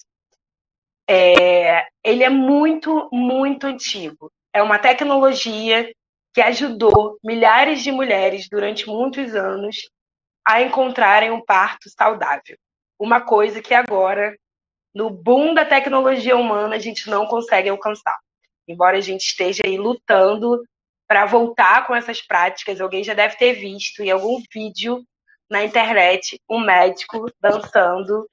[1.08, 4.32] É, ele é muito, muito antigo.
[4.52, 5.94] É uma tecnologia
[6.34, 9.76] que ajudou milhares de mulheres durante muitos anos
[10.44, 12.58] a encontrarem um parto saudável.
[13.00, 14.36] Uma coisa que agora
[14.96, 18.18] no boom da tecnologia humana, a gente não consegue alcançar.
[18.66, 20.64] Embora a gente esteja aí lutando
[21.08, 22.80] para voltar com essas práticas.
[22.80, 25.04] Alguém já deve ter visto em algum vídeo
[25.50, 28.28] na internet um médico dançando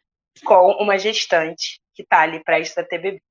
[0.44, 3.22] com uma gestante que está ali prestes a ter bebê.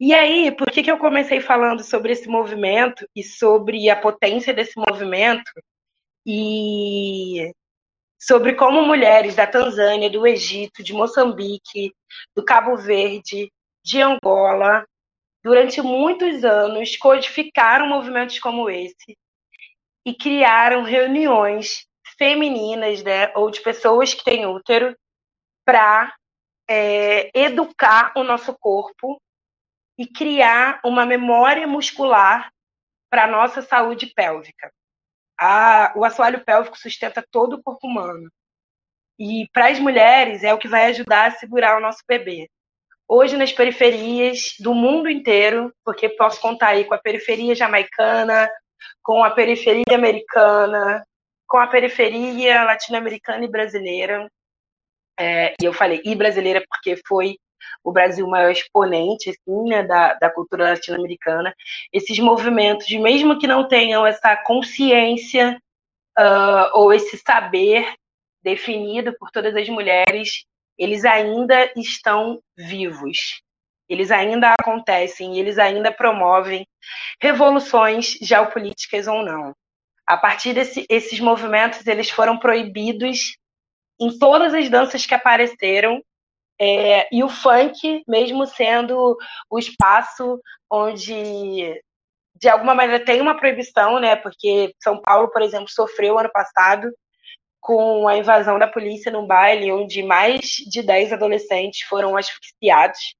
[0.00, 4.54] E aí, por que, que eu comecei falando sobre esse movimento e sobre a potência
[4.54, 5.50] desse movimento
[6.24, 7.52] e
[8.18, 11.94] sobre como mulheres da Tanzânia, do Egito, de Moçambique,
[12.34, 13.52] do Cabo Verde,
[13.84, 14.84] de Angola,
[15.42, 19.16] durante muitos anos codificaram movimentos como esse
[20.04, 21.86] e criaram reuniões
[22.18, 24.96] femininas, né, ou de pessoas que têm útero,
[25.64, 26.14] para
[26.68, 29.20] é, educar o nosso corpo
[29.98, 32.50] e criar uma memória muscular
[33.10, 34.72] para a nossa saúde pélvica.
[35.40, 38.30] A, o assoalho pélvico sustenta todo o corpo humano.
[39.18, 42.48] E para as mulheres é o que vai ajudar a segurar o nosso bebê.
[43.06, 48.48] Hoje, nas periferias do mundo inteiro, porque posso contar aí com a periferia jamaicana,
[49.02, 51.04] com a periferia americana,
[51.46, 54.30] com a periferia latino-americana e brasileira.
[55.18, 57.38] É, e eu falei e brasileira porque foi
[57.82, 61.54] o Brasil maior exponente assim, né, da, da cultura latino-americana,
[61.92, 65.60] esses movimentos, mesmo que não tenham essa consciência
[66.18, 67.94] uh, ou esse saber
[68.42, 70.44] definido por todas as mulheres,
[70.78, 73.42] eles ainda estão vivos.
[73.88, 76.66] Eles ainda acontecem, eles ainda promovem
[77.20, 79.54] revoluções geopolíticas ou não.
[80.06, 83.36] A partir desses movimentos, eles foram proibidos
[84.00, 86.02] em todas as danças que apareceram
[86.60, 89.16] é, e o funk, mesmo sendo
[89.48, 90.40] o espaço
[90.70, 91.80] onde,
[92.34, 94.16] de alguma maneira, tem uma proibição, né?
[94.16, 96.90] Porque São Paulo, por exemplo, sofreu ano passado
[97.60, 103.14] com a invasão da polícia num baile onde mais de 10 adolescentes foram asfixiados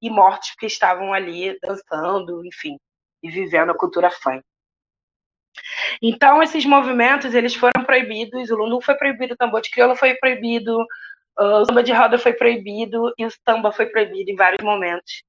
[0.00, 2.76] e mortos porque estavam ali dançando, enfim,
[3.22, 4.42] e vivendo a cultura funk.
[6.00, 10.14] Então, esses movimentos, eles foram proibidos, o lundu foi proibido, o tambor de crioula foi
[10.14, 10.76] proibido,
[11.38, 15.22] o samba de roda foi proibido e o samba foi proibido em vários momentos.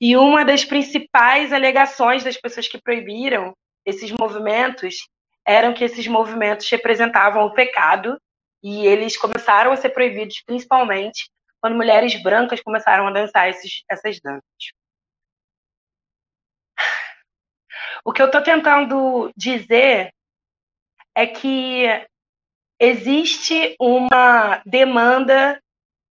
[0.00, 5.08] E uma das principais alegações das pessoas que proibiram esses movimentos
[5.46, 8.18] eram que esses movimentos representavam o pecado
[8.62, 11.28] e eles começaram a ser proibidos principalmente
[11.60, 14.44] quando mulheres brancas começaram a dançar esses, essas danças.
[18.04, 20.12] O que eu estou tentando dizer
[21.14, 21.86] é que
[22.84, 25.60] existe uma demanda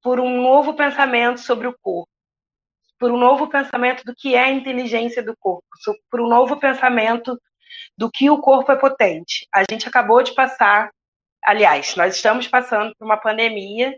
[0.03, 2.09] por um novo pensamento sobre o corpo,
[2.99, 5.65] por um novo pensamento do que é a inteligência do corpo,
[6.11, 7.39] por um novo pensamento
[7.97, 9.47] do que o corpo é potente.
[9.55, 10.91] A gente acabou de passar,
[11.45, 13.97] aliás, nós estamos passando por uma pandemia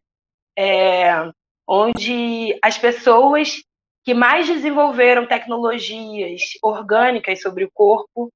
[0.58, 1.30] é,
[1.66, 3.62] onde as pessoas
[4.04, 8.32] que mais desenvolveram tecnologias orgânicas sobre o corpo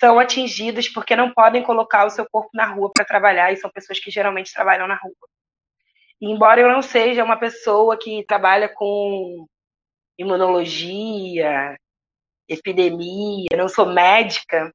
[0.00, 3.70] são atingidas porque não podem colocar o seu corpo na rua para trabalhar e são
[3.70, 5.14] pessoas que geralmente trabalham na rua.
[6.20, 9.46] E embora eu não seja uma pessoa que trabalha com
[10.18, 11.76] imunologia,
[12.48, 14.72] epidemia, não sou médica,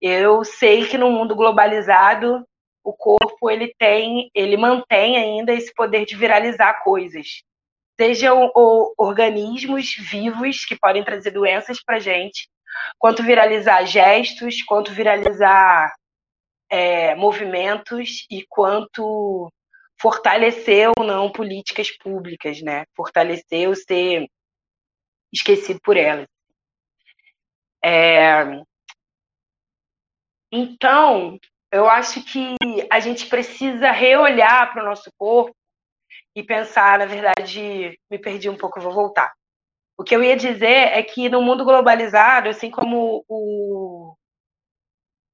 [0.00, 2.46] eu sei que no mundo globalizado
[2.84, 7.42] o corpo ele tem, ele mantém ainda esse poder de viralizar coisas,
[8.00, 8.50] sejam
[8.96, 12.48] organismos vivos que podem trazer doenças para gente,
[12.98, 15.92] quanto viralizar gestos, quanto viralizar
[16.70, 19.50] é, movimentos e quanto
[20.00, 22.84] fortalecer ou não políticas públicas, né?
[22.94, 24.28] Fortalecer ou ser
[25.32, 26.26] esquecido por elas.
[27.84, 28.44] É...
[30.50, 31.38] Então,
[31.70, 32.54] eu acho que
[32.90, 35.54] a gente precisa reolhar para o nosso corpo
[36.34, 39.32] e pensar, na verdade, me perdi um pouco, vou voltar.
[39.98, 44.14] O que eu ia dizer é que no mundo globalizado, assim como o,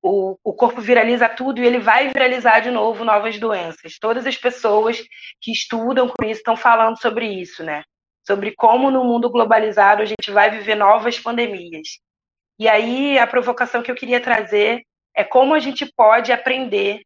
[0.03, 3.99] o, o corpo viraliza tudo e ele vai viralizar de novo novas doenças.
[4.01, 5.05] Todas as pessoas
[5.39, 7.85] que estudam com isso estão falando sobre isso, né?
[8.27, 11.99] Sobre como no mundo globalizado a gente vai viver novas pandemias.
[12.59, 14.83] E aí a provocação que eu queria trazer
[15.15, 17.03] é como a gente pode aprender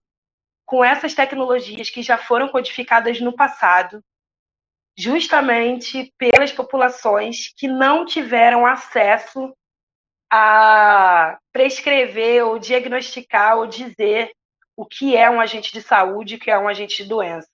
[0.65, 4.01] com essas tecnologias que já foram codificadas no passado
[4.99, 9.55] justamente pelas populações que não tiveram acesso
[10.29, 14.33] a prescrever ou diagnosticar ou dizer
[14.77, 17.49] o que é um agente de saúde o que é um agente de doença,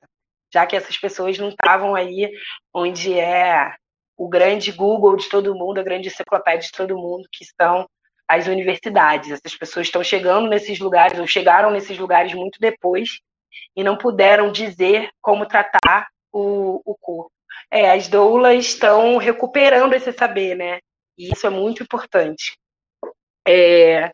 [0.52, 2.30] já que essas pessoas não estavam aí
[2.72, 3.74] onde é
[4.16, 7.86] o grande Google de todo mundo, a grande enciclopédia de todo mundo, que são
[8.26, 9.30] as universidades.
[9.30, 13.20] Essas pessoas estão chegando nesses lugares, ou chegaram nesses lugares muito depois,
[13.76, 17.34] e não puderam dizer como tratar o, o corpo.
[17.70, 20.78] É, as doulas estão recuperando esse saber, né?
[21.18, 22.56] E isso é muito importante.
[23.46, 24.10] É,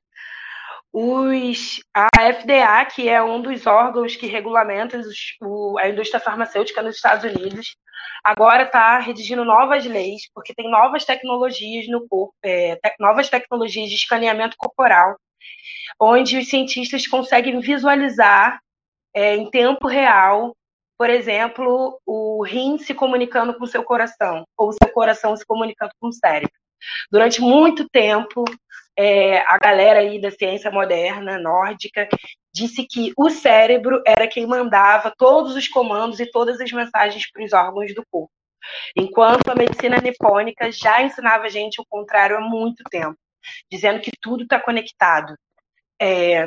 [0.93, 6.83] os, a FDA, que é um dos órgãos que regulamenta os, o, a indústria farmacêutica
[6.83, 7.77] nos Estados Unidos,
[8.25, 13.89] agora está redigindo novas leis, porque tem novas tecnologias no corpo, é, te, novas tecnologias
[13.89, 15.17] de escaneamento corporal,
[16.01, 18.61] onde os cientistas conseguem visualizar
[19.15, 20.57] é, em tempo real,
[21.01, 25.47] por exemplo, o rim se comunicando com o seu coração, ou o seu coração se
[25.47, 26.53] comunicando com o cérebro.
[27.11, 28.45] Durante muito tempo,
[28.95, 32.07] é, a galera aí da ciência moderna, nórdica,
[32.53, 37.45] disse que o cérebro era quem mandava todos os comandos e todas as mensagens para
[37.45, 38.31] os órgãos do corpo.
[38.95, 43.17] Enquanto a medicina nipônica já ensinava a gente o contrário há muito tempo,
[43.73, 45.35] dizendo que tudo está conectado.
[45.99, 46.47] É,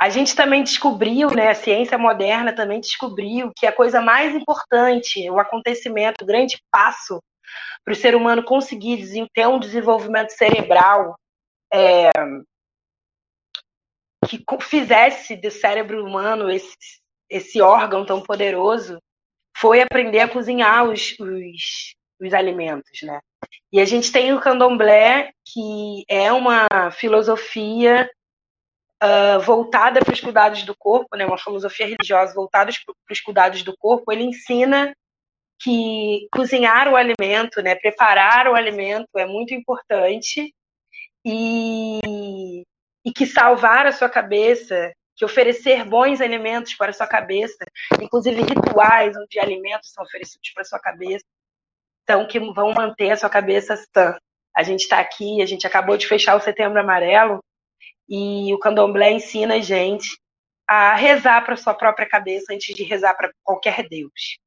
[0.00, 5.28] a gente também descobriu, né, a ciência moderna também descobriu que a coisa mais importante,
[5.30, 7.22] o acontecimento, o grande passo
[7.84, 11.16] para o ser humano conseguir ter um desenvolvimento cerebral
[11.72, 12.10] é,
[14.28, 16.76] que fizesse do cérebro humano esse,
[17.30, 18.98] esse órgão tão poderoso
[19.56, 23.20] foi aprender a cozinhar os, os, os alimentos, né?
[23.72, 28.10] E a gente tem o candomblé, que é uma filosofia
[29.04, 31.26] uh, voltada para os cuidados do corpo, né?
[31.26, 34.10] Uma filosofia religiosa voltada para os cuidados do corpo.
[34.10, 34.94] Ele ensina
[35.60, 37.74] que cozinhar o alimento, né?
[37.74, 40.52] Preparar o alimento é muito importante
[41.24, 42.62] e,
[43.04, 47.64] e que salvar a sua cabeça, que oferecer bons alimentos para a sua cabeça,
[48.00, 51.24] inclusive rituais onde alimentos são oferecidos para a sua cabeça,
[52.02, 54.16] então que vão manter a sua cabeça sã.
[54.56, 57.40] A gente está aqui, a gente acabou de fechar o Setembro Amarelo
[58.08, 60.18] e o Candomblé ensina a gente
[60.68, 64.38] a rezar para sua própria cabeça antes de rezar para qualquer Deus.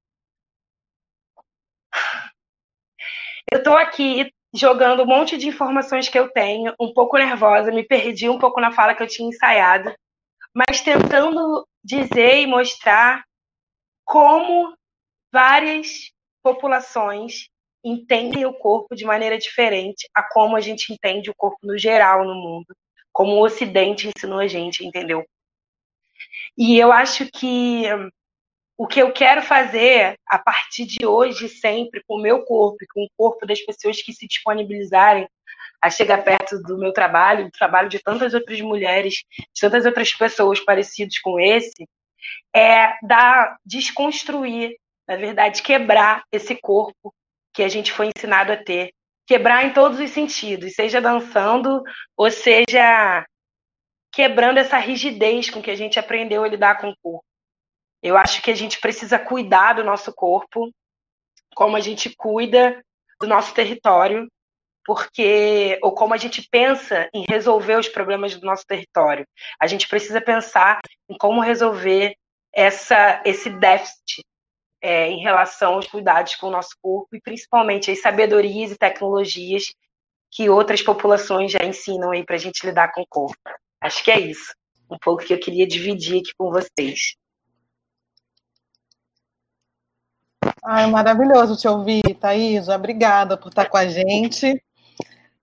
[3.52, 7.84] Eu estou aqui jogando um monte de informações que eu tenho, um pouco nervosa, me
[7.84, 9.94] perdi um pouco na fala que eu tinha ensaiado,
[10.54, 13.24] mas tentando dizer e mostrar
[14.04, 14.76] como
[15.32, 17.50] várias populações
[17.84, 22.26] entendem o corpo de maneira diferente a como a gente entende o corpo no geral
[22.26, 22.76] no mundo,
[23.18, 25.26] como o Ocidente ensinou a gente, entendeu?
[26.56, 27.86] E eu acho que
[28.78, 32.88] o que eu quero fazer a partir de hoje, sempre, com o meu corpo e
[32.88, 35.28] com o corpo das pessoas que se disponibilizarem
[35.82, 40.14] a chegar perto do meu trabalho, do trabalho de tantas outras mulheres, de tantas outras
[40.14, 41.90] pessoas parecidas com esse,
[42.56, 47.12] é dar, desconstruir, na verdade, quebrar esse corpo
[47.52, 48.92] que a gente foi ensinado a ter.
[49.28, 51.84] Quebrar em todos os sentidos, seja dançando,
[52.16, 53.26] ou seja
[54.12, 57.26] quebrando essa rigidez com que a gente aprendeu a lidar com o corpo.
[58.02, 60.72] Eu acho que a gente precisa cuidar do nosso corpo,
[61.54, 62.82] como a gente cuida
[63.20, 64.28] do nosso território,
[64.86, 69.28] porque ou como a gente pensa em resolver os problemas do nosso território.
[69.60, 72.16] A gente precisa pensar em como resolver
[72.54, 74.24] essa, esse déficit
[74.82, 79.66] é, em relação aos cuidados com o nosso corpo e principalmente as sabedorias e tecnologias
[80.32, 83.38] que outras populações já ensinam aí para a gente lidar com o corpo.
[83.82, 84.54] Acho que é isso,
[84.90, 87.16] um pouco que eu queria dividir aqui com vocês.
[90.64, 92.68] Ai, maravilhoso te ouvir, Thaís.
[92.68, 94.62] Obrigada por estar com a gente.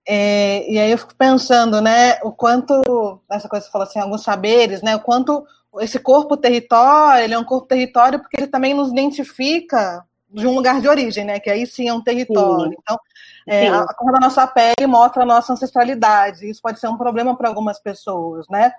[0.07, 3.99] É, e aí eu fico pensando, né, o quanto, essa coisa que você falou assim,
[3.99, 5.43] alguns saberes, né, o quanto
[5.79, 10.55] esse corpo território, ele é um corpo território porque ele também nos identifica de um
[10.55, 12.71] lugar de origem, né, que aí sim é um território.
[12.71, 12.77] Sim.
[12.81, 12.99] Então,
[13.47, 17.35] é, a cor da nossa pele mostra a nossa ancestralidade, isso pode ser um problema
[17.37, 18.73] para algumas pessoas, né.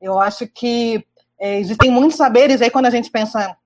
[0.00, 1.04] Eu acho que
[1.38, 3.56] é, existem muitos saberes aí quando a gente pensa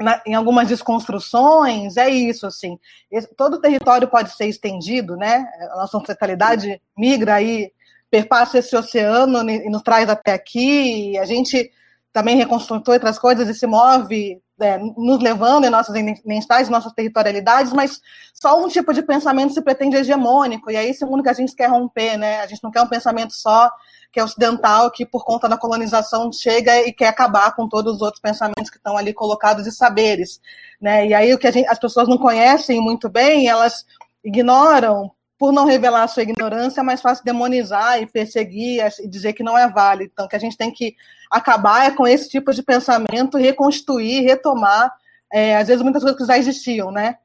[0.00, 2.78] na, em algumas desconstruções, é isso, assim.
[3.10, 5.44] Esse, todo o território pode ser estendido, né?
[5.72, 7.72] A nossa ancestralidade migra aí,
[8.10, 11.70] perpassa esse oceano e nos traz até aqui, a gente
[12.12, 17.72] também reconstrói outras coisas e se move, é, nos levando em nossas identidades, nossas territorialidades,
[17.72, 18.00] mas
[18.34, 21.54] só um tipo de pensamento se pretende hegemônico, e é esse mundo que a gente
[21.54, 22.40] quer romper, né?
[22.40, 23.70] A gente não quer um pensamento só
[24.10, 28.02] que é ocidental, que por conta da colonização chega e quer acabar com todos os
[28.02, 30.40] outros pensamentos que estão ali colocados e saberes.
[30.80, 31.08] Né?
[31.08, 33.84] E aí o que gente, as pessoas não conhecem muito bem, elas
[34.24, 39.32] ignoram, por não revelar a sua ignorância, é mais fácil demonizar e perseguir e dizer
[39.32, 40.10] que não é válido.
[40.12, 40.96] Então, que a gente tem que
[41.30, 44.92] acabar é com esse tipo de pensamento, reconstruir, retomar,
[45.32, 47.18] é, às vezes, muitas coisas que já existiam, né?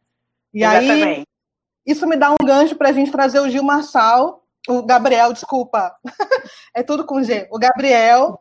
[0.53, 1.03] E Exatamente.
[1.03, 1.24] aí,
[1.86, 5.95] isso me dá um gancho para a gente trazer o Gil Marçal, o Gabriel, desculpa,
[6.74, 8.39] é tudo com G, o Gabriel,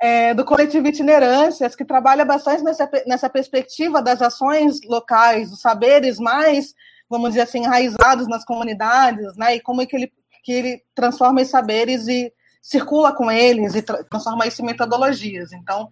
[0.00, 6.18] é, do coletivo Itinerâncias, que trabalha bastante nessa, nessa perspectiva das ações locais, dos saberes
[6.18, 6.74] mais,
[7.08, 10.12] vamos dizer assim, enraizados nas comunidades, né, e como é que ele
[10.44, 12.30] que ele transforma esses saberes e
[12.60, 15.52] circula com eles e tra transforma isso em metodologias.
[15.52, 15.90] Então,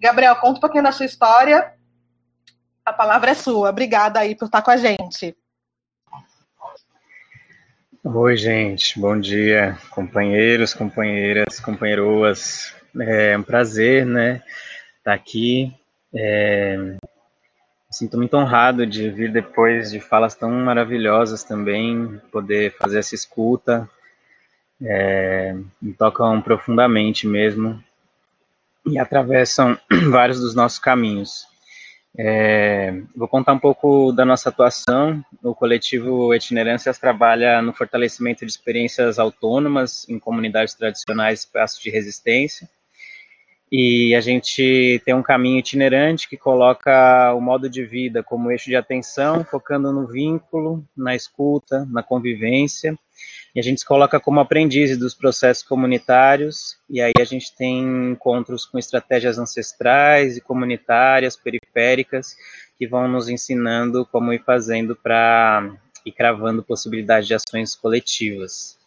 [0.00, 1.74] Gabriel, conta um pouquinho da sua história.
[2.84, 3.68] A palavra é sua.
[3.68, 5.36] Obrigada aí por estar com a gente.
[8.02, 8.98] Oi, gente.
[8.98, 12.74] Bom dia, companheiros, companheiras, companheiroas.
[12.98, 14.42] É um prazer, né,
[14.98, 15.74] estar aqui.
[16.14, 16.96] É...
[17.90, 23.88] Sinto muito honrado de vir depois de falas tão maravilhosas também, poder fazer essa escuta.
[24.80, 25.56] É...
[25.82, 27.82] Me tocam profundamente mesmo
[28.86, 29.76] e atravessam
[30.10, 31.50] vários dos nossos caminhos.
[32.16, 35.24] É, vou contar um pouco da nossa atuação.
[35.42, 42.68] O coletivo Itinerâncias trabalha no fortalecimento de experiências autônomas em comunidades tradicionais, espaços de resistência.
[43.70, 48.68] E a gente tem um caminho itinerante que coloca o modo de vida como eixo
[48.68, 52.98] de atenção, focando no vínculo, na escuta, na convivência
[53.54, 58.12] e a gente se coloca como aprendizes dos processos comunitários, e aí a gente tem
[58.12, 62.36] encontros com estratégias ancestrais e comunitárias, periféricas,
[62.78, 65.68] que vão nos ensinando como ir fazendo para
[66.06, 68.78] ir cravando possibilidades de ações coletivas.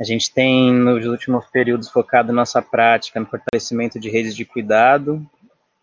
[0.00, 5.24] A gente tem, nos últimos períodos, focado nossa prática no fortalecimento de redes de cuidado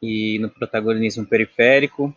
[0.01, 2.13] e no protagonismo periférico,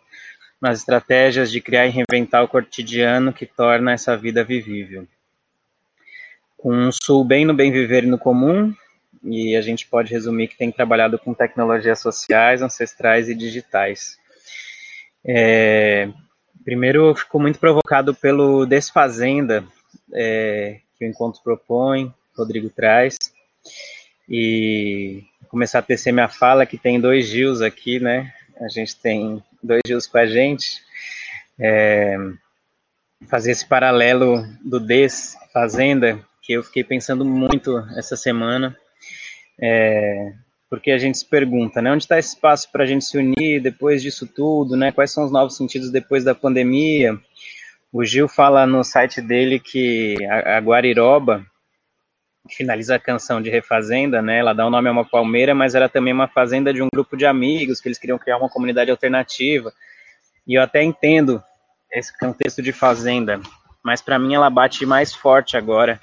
[0.61, 5.07] nas estratégias de criar e reinventar o cotidiano que torna essa vida vivível
[6.61, 8.75] com um sul bem no bem viver e no comum,
[9.25, 14.19] e a gente pode resumir que tem trabalhado com tecnologias sociais, ancestrais e digitais.
[15.25, 16.09] É,
[16.63, 19.65] primeiro, ficou muito provocado pelo Desfazenda,
[20.13, 23.17] é, que o Encontro propõe, Rodrigo traz,
[24.29, 28.31] e começar a tecer minha fala, que tem dois Gils aqui, né?
[28.61, 30.83] A gente tem dois Gils com a gente.
[31.59, 32.17] É,
[33.29, 38.77] fazer esse paralelo do Desfazenda, que eu fiquei pensando muito essa semana,
[39.59, 40.35] é,
[40.69, 43.61] porque a gente se pergunta, né, onde está esse espaço para a gente se unir
[43.61, 47.19] depois disso tudo, né, quais são os novos sentidos depois da pandemia?
[47.93, 51.45] O Gil fala no site dele que a, Guariroba,
[52.49, 55.75] que finaliza a canção de Refazenda, né, ela dá o nome a uma palmeira, mas
[55.75, 58.91] era também uma fazenda de um grupo de amigos, que eles queriam criar uma comunidade
[58.91, 59.73] alternativa,
[60.47, 61.43] e eu até entendo
[61.93, 63.41] esse contexto de fazenda,
[63.83, 65.99] mas para mim ela bate mais forte agora,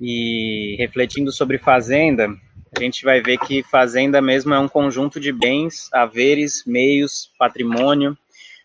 [0.00, 2.28] e refletindo sobre fazenda,
[2.76, 8.16] a gente vai ver que fazenda mesmo é um conjunto de bens, haveres, meios, patrimônio.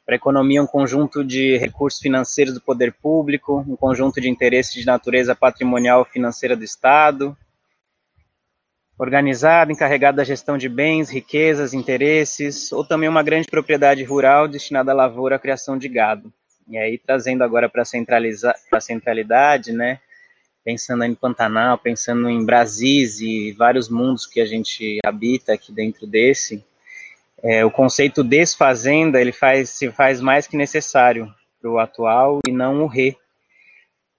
[0.07, 4.73] Para a economia, um conjunto de recursos financeiros do poder público, um conjunto de interesses
[4.73, 7.35] de natureza patrimonial financeira do Estado,
[8.97, 14.93] organizado, encarregado da gestão de bens, riquezas, interesses, ou também uma grande propriedade rural destinada
[14.93, 16.31] à lavoura, à criação de gado.
[16.69, 19.99] E aí, trazendo agora para a centralidade, né,
[20.63, 26.07] pensando em Pantanal, pensando em Brasis e vários mundos que a gente habita aqui dentro
[26.07, 26.63] desse,
[27.43, 32.51] é, o conceito desfazenda ele faz, se faz mais que necessário para o atual e
[32.51, 33.15] não o re,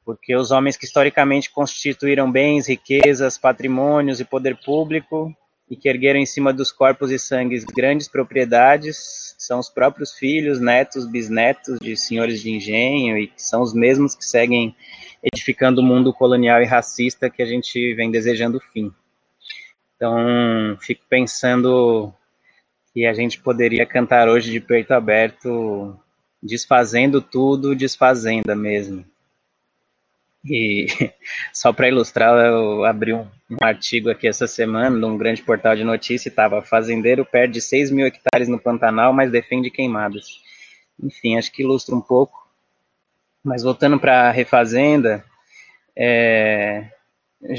[0.04, 5.34] porque os homens que historicamente constituíram bens, riquezas, patrimônios e poder público
[5.70, 10.60] e que ergueram em cima dos corpos e sangues grandes propriedades são os próprios filhos,
[10.60, 14.74] netos, bisnetos de senhores de engenho e são os mesmos que seguem
[15.22, 18.92] edificando o mundo colonial e racista que a gente vem desejando o fim.
[19.96, 22.14] Então, fico pensando
[22.98, 25.96] que a gente poderia cantar hoje de peito aberto,
[26.42, 29.04] desfazendo tudo, desfazenda mesmo.
[30.44, 30.86] E
[31.54, 35.84] só para ilustrar, eu abri um, um, artigo aqui essa semana num grande portal de
[35.84, 40.40] notícias e estava fazendeiro perde 6 mil hectares no Pantanal, mas defende queimadas.
[41.00, 42.48] Enfim, acho que ilustra um pouco
[43.44, 45.24] mas voltando para a refazenda,
[45.96, 46.90] é,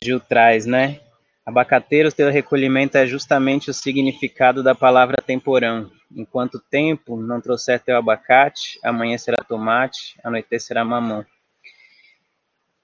[0.04, 1.00] Gil traz, né?
[1.46, 5.90] Abacateiros, teu recolhimento é justamente o significado da palavra temporão.
[6.16, 11.26] Enquanto tempo não trouxer teu abacate, amanhã será tomate, anoitecerá mamão.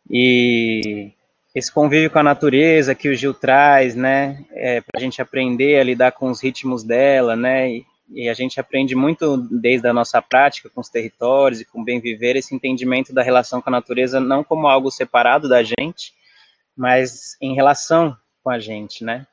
[0.09, 1.11] E
[1.53, 5.79] esse convívio com a natureza que o Gil traz, né, é, para a gente aprender
[5.79, 9.93] a lidar com os ritmos dela, né, e, e a gente aprende muito desde a
[9.93, 13.69] nossa prática com os territórios e com o bem viver esse entendimento da relação com
[13.69, 16.13] a natureza não como algo separado da gente,
[16.75, 19.25] mas em relação com a gente, né?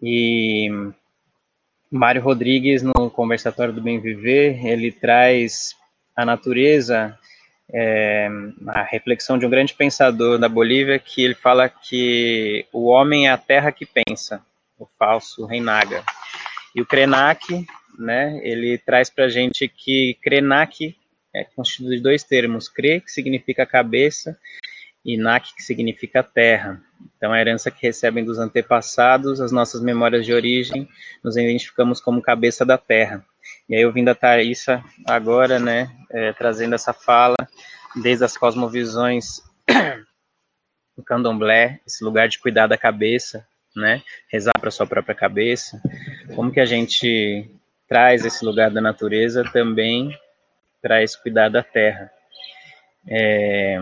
[0.00, 0.70] E
[1.90, 5.74] Mário Rodrigues no conversatório do bem viver ele traz
[6.14, 7.18] a natureza
[7.72, 8.28] é,
[8.68, 13.32] a reflexão de um grande pensador da Bolívia que ele fala que o homem é
[13.32, 14.40] a terra que pensa,
[14.78, 16.04] o falso Reinaga.
[16.74, 17.66] E o Krenak
[17.98, 20.96] né, ele traz para a gente que Krenak
[21.34, 24.38] é constituído de dois termos, Kre, que significa cabeça,
[25.04, 26.80] Inak, que significa terra.
[27.16, 30.88] Então, a herança que recebem dos antepassados, as nossas memórias de origem,
[31.22, 33.24] nos identificamos como cabeça da terra.
[33.68, 37.36] E aí, ouvindo a Thaisa agora, né, é, trazendo essa fala,
[38.02, 39.40] desde as cosmovisões
[40.96, 45.80] do candomblé, esse lugar de cuidar da cabeça, né, rezar para sua própria cabeça,
[46.34, 47.48] como que a gente
[47.88, 50.16] traz esse lugar da natureza também
[50.82, 52.10] para esse cuidar da terra.
[53.08, 53.78] É,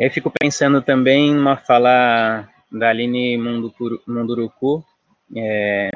[0.00, 4.82] eu fico pensando também numa fala da Aline Munduruku,
[5.36, 5.90] é,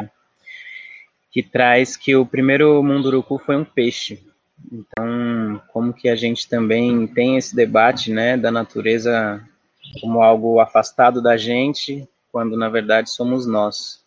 [1.32, 4.22] que traz que o primeiro Munduruku foi um peixe.
[4.70, 9.42] Então, como que a gente também tem esse debate, né, da natureza
[10.02, 14.05] como algo afastado da gente, quando na verdade somos nós.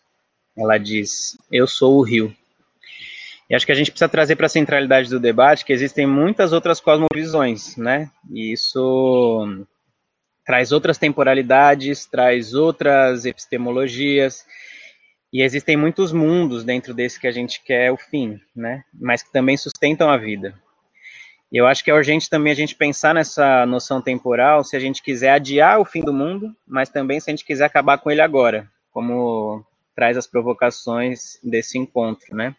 [0.56, 2.32] Ela diz: Eu sou o rio.
[3.50, 6.52] E acho que a gente precisa trazer para a centralidade do debate que existem muitas
[6.52, 8.10] outras cosmovisões, né?
[8.30, 9.66] E isso
[10.48, 14.46] traz outras temporalidades, traz outras epistemologias,
[15.30, 18.82] e existem muitos mundos dentro desse que a gente quer o fim, né?
[18.98, 20.58] Mas que também sustentam a vida.
[21.52, 24.80] E eu acho que é urgente também a gente pensar nessa noção temporal, se a
[24.80, 28.10] gente quiser adiar o fim do mundo, mas também se a gente quiser acabar com
[28.10, 29.62] ele agora, como
[29.94, 32.56] traz as provocações desse encontro, né?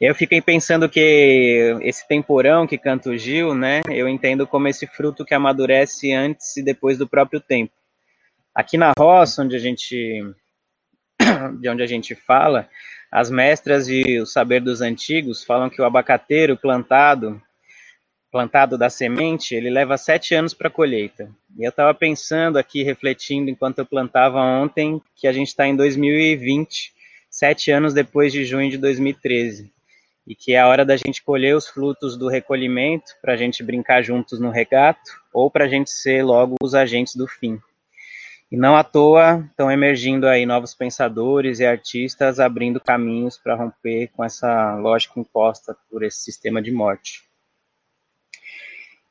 [0.00, 4.86] Eu fiquei pensando que esse temporão que canta o Gil, né, eu entendo como esse
[4.86, 7.72] fruto que amadurece antes e depois do próprio tempo.
[8.54, 10.22] Aqui na roça, onde a gente,
[11.60, 12.68] de onde a gente fala,
[13.10, 17.40] as mestras e o saber dos antigos falam que o abacateiro plantado,
[18.30, 21.30] plantado da semente, ele leva sete anos para colheita.
[21.56, 25.76] E eu estava pensando aqui, refletindo enquanto eu plantava ontem, que a gente está em
[25.76, 26.92] 2020,
[27.34, 29.68] sete anos depois de junho de 2013
[30.24, 33.60] e que é a hora da gente colher os frutos do recolhimento para a gente
[33.60, 37.60] brincar juntos no regato ou para a gente ser logo os agentes do fim.
[38.52, 44.12] E não à toa estão emergindo aí novos pensadores e artistas abrindo caminhos para romper
[44.14, 47.24] com essa lógica imposta por esse sistema de morte.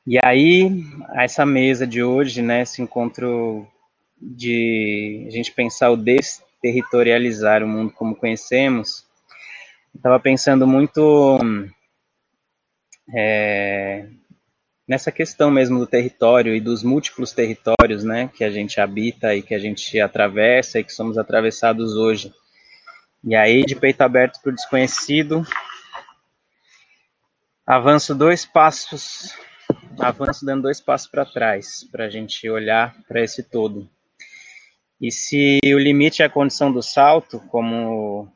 [0.06, 0.82] E aí,
[1.14, 3.68] essa mesa de hoje, né, esse encontro
[4.18, 5.96] de a gente pensar o
[6.64, 9.06] desterritorializar o mundo como conhecemos,
[9.94, 11.38] estava pensando muito
[13.14, 14.08] é,
[14.88, 19.42] nessa questão mesmo do território e dos múltiplos territórios, né, que a gente habita e
[19.42, 22.32] que a gente atravessa e que somos atravessados hoje.
[23.22, 25.46] E aí, de peito aberto para o desconhecido,
[27.66, 29.34] avanço dois passos,
[29.98, 33.88] avanço dando dois passos para trás, para a gente olhar para esse todo.
[35.00, 38.28] E se o limite é a condição do salto, como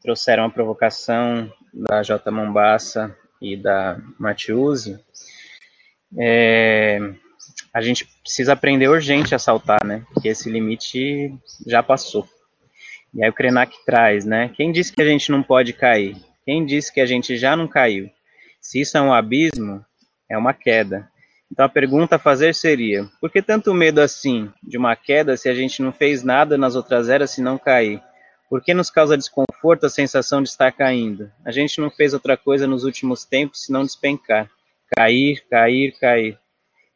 [0.00, 2.30] trouxeram a provocação da J.
[2.30, 4.98] Mombassa e da Matiusi,
[6.18, 6.98] é,
[7.72, 10.04] a gente precisa aprender urgente a saltar, né?
[10.12, 11.34] Porque esse limite
[11.66, 12.28] já passou.
[13.14, 14.50] E aí o Krenak traz, né?
[14.54, 16.16] Quem disse que a gente não pode cair?
[16.44, 18.10] Quem disse que a gente já não caiu?
[18.60, 19.84] Se isso é um abismo,
[20.28, 21.08] é uma queda.
[21.52, 25.50] Então a pergunta a fazer seria: por que tanto medo assim de uma queda se
[25.50, 28.02] a gente não fez nada nas outras eras se não cair?
[28.48, 31.30] Por que nos causa desconforto a sensação de estar caindo?
[31.44, 34.50] A gente não fez outra coisa nos últimos tempos senão despencar.
[34.96, 36.38] Cair, cair, cair.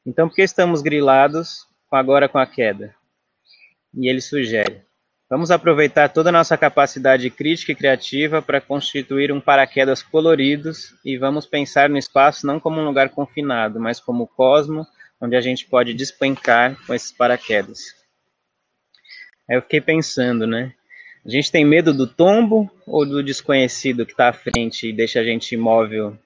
[0.04, 2.94] Então, por que estamos grilados agora com a queda?
[3.94, 4.85] E ele sugere:
[5.28, 11.16] vamos aproveitar toda a nossa capacidade crítica e criativa para constituir um paraquedas coloridos e
[11.16, 14.86] vamos pensar no espaço não como um lugar confinado, mas como o cosmo
[15.20, 17.94] onde a gente pode despencar com esses paraquedas.
[19.48, 20.72] Aí eu fiquei pensando, né?
[21.24, 25.20] A gente tem medo do tombo ou do desconhecido que está à frente e deixa
[25.20, 26.16] a gente imóvel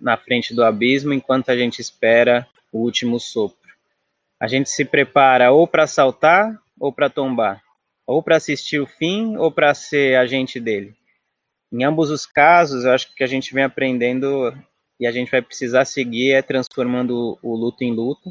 [0.00, 3.56] na frente do abismo enquanto a gente espera o último sopro?
[4.40, 7.62] A gente se prepara ou para saltar ou para tombar,
[8.06, 10.94] ou para assistir o fim ou para ser agente dele.
[11.72, 14.56] Em ambos os casos, eu acho que a gente vem aprendendo
[15.00, 18.30] e a gente vai precisar seguir é transformando o luto em luto.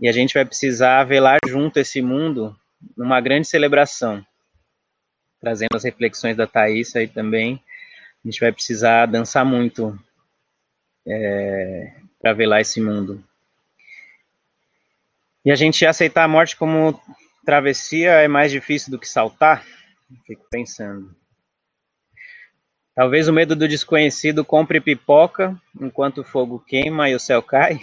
[0.00, 2.54] E a gente vai precisar velar junto esse mundo
[2.96, 4.24] numa grande celebração
[5.40, 7.62] trazendo as reflexões da Thaís aí também.
[8.24, 9.96] A gente vai precisar dançar muito
[11.06, 13.22] é, para velar esse mundo.
[15.44, 17.00] E a gente aceitar a morte como
[17.46, 19.64] travessia é mais difícil do que saltar?
[20.26, 21.14] Fico pensando.
[22.94, 27.78] Talvez o medo do desconhecido compre pipoca enquanto o fogo queima e o céu cai.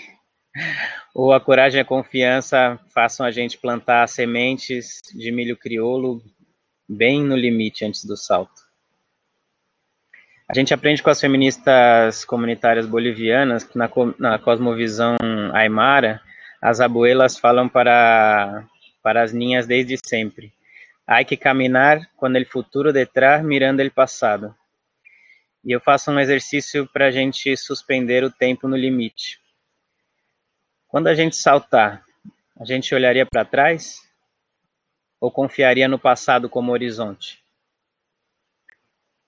[1.16, 6.22] Ou a coragem e a confiança façam a gente plantar sementes de milho crioulo
[6.90, 8.64] bem no limite antes do salto.
[10.50, 13.90] A gente aprende com as feministas comunitárias bolivianas que na,
[14.20, 15.16] na cosmovisão
[15.54, 16.20] aimara,
[16.62, 18.66] as abuelas falam para,
[19.04, 20.54] para as ninhas desde sempre.
[21.06, 24.56] Hay que caminhar com o futuro detrás, mirando o passado.
[25.64, 29.40] E eu faço um exercício para a gente suspender o tempo no limite.
[30.88, 32.04] Quando a gente saltar,
[32.58, 34.02] a gente olharia para trás
[35.20, 37.44] ou confiaria no passado como horizonte?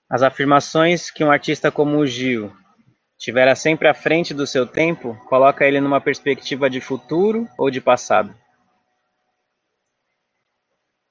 [0.08, 2.54] As afirmações que um artista como o Gil
[3.18, 7.80] tivera sempre à frente do seu tempo, coloca ele numa perspectiva de futuro ou de
[7.80, 8.34] passado?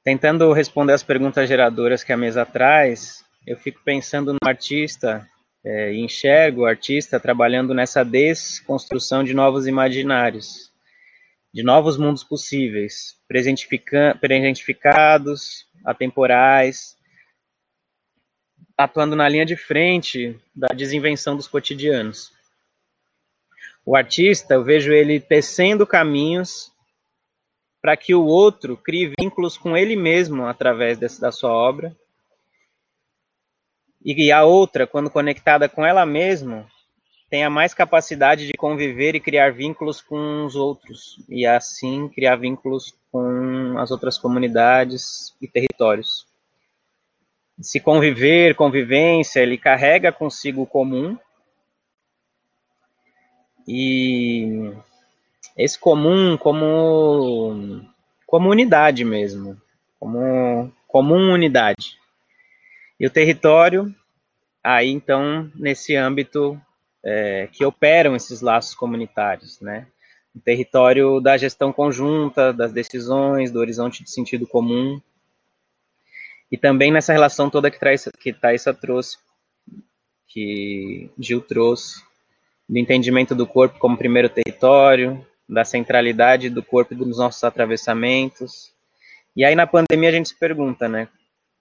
[0.06, 5.28] Tentando responder as perguntas geradoras que a mesa traz, eu fico pensando no artista
[5.66, 10.72] é, enxergo o artista trabalhando nessa desconstrução de novos imaginários,
[11.52, 16.96] de novos mundos possíveis, presentificados, atemporais,
[18.78, 22.32] atuando na linha de frente da desinvenção dos cotidianos.
[23.84, 26.75] O artista, eu vejo ele tecendo caminhos
[27.86, 31.96] para que o outro crie vínculos com ele mesmo através desse, da sua obra.
[34.04, 36.68] E a outra, quando conectada com ela mesma,
[37.30, 42.92] tenha mais capacidade de conviver e criar vínculos com os outros, e assim criar vínculos
[43.12, 46.26] com as outras comunidades e territórios
[47.62, 51.16] se conviver, convivência, ele carrega consigo o comum.
[53.68, 54.74] E
[55.58, 57.82] esse comum como
[58.26, 59.60] comunidade mesmo,
[60.00, 61.98] como comum unidade.
[63.00, 63.94] E o território,
[64.64, 66.60] aí então, nesse âmbito
[67.04, 69.88] é, que operam esses laços comunitários, né?
[70.36, 75.00] O território da gestão conjunta, das decisões, do horizonte de sentido comum,
[76.52, 79.18] e também nessa relação toda que, traz, que Thaisa trouxe,
[80.28, 82.04] que Gil trouxe,
[82.68, 88.74] do entendimento do corpo como primeiro território, da centralidade do corpo e dos nossos atravessamentos.
[89.36, 91.08] E aí na pandemia a gente se pergunta, né?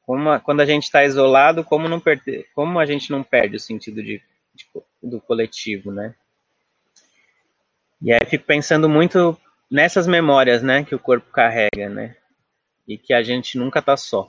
[0.02, 3.60] Como quando a gente está isolado, como, não perder, como a gente não perde o
[3.60, 4.22] sentido de,
[4.54, 4.66] de,
[5.02, 6.14] do coletivo, né?
[8.02, 9.38] E aí fico pensando muito
[9.70, 12.16] nessas memórias, né, que o corpo carrega, né?
[12.86, 14.28] E que a gente nunca está só.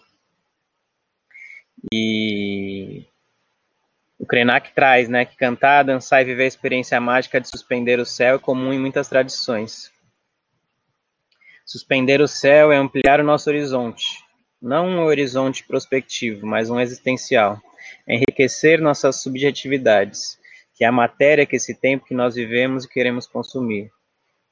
[1.93, 3.05] E
[4.17, 8.05] o Krenak traz, né, que cantar, dançar e viver a experiência mágica de suspender o
[8.05, 9.91] céu é comum em muitas tradições.
[11.65, 14.23] Suspender o céu é ampliar o nosso horizonte,
[14.61, 17.59] não um horizonte prospectivo, mas um existencial.
[18.07, 20.39] É enriquecer nossas subjetividades,
[20.75, 23.91] que é a matéria que esse tempo que nós vivemos e queremos consumir.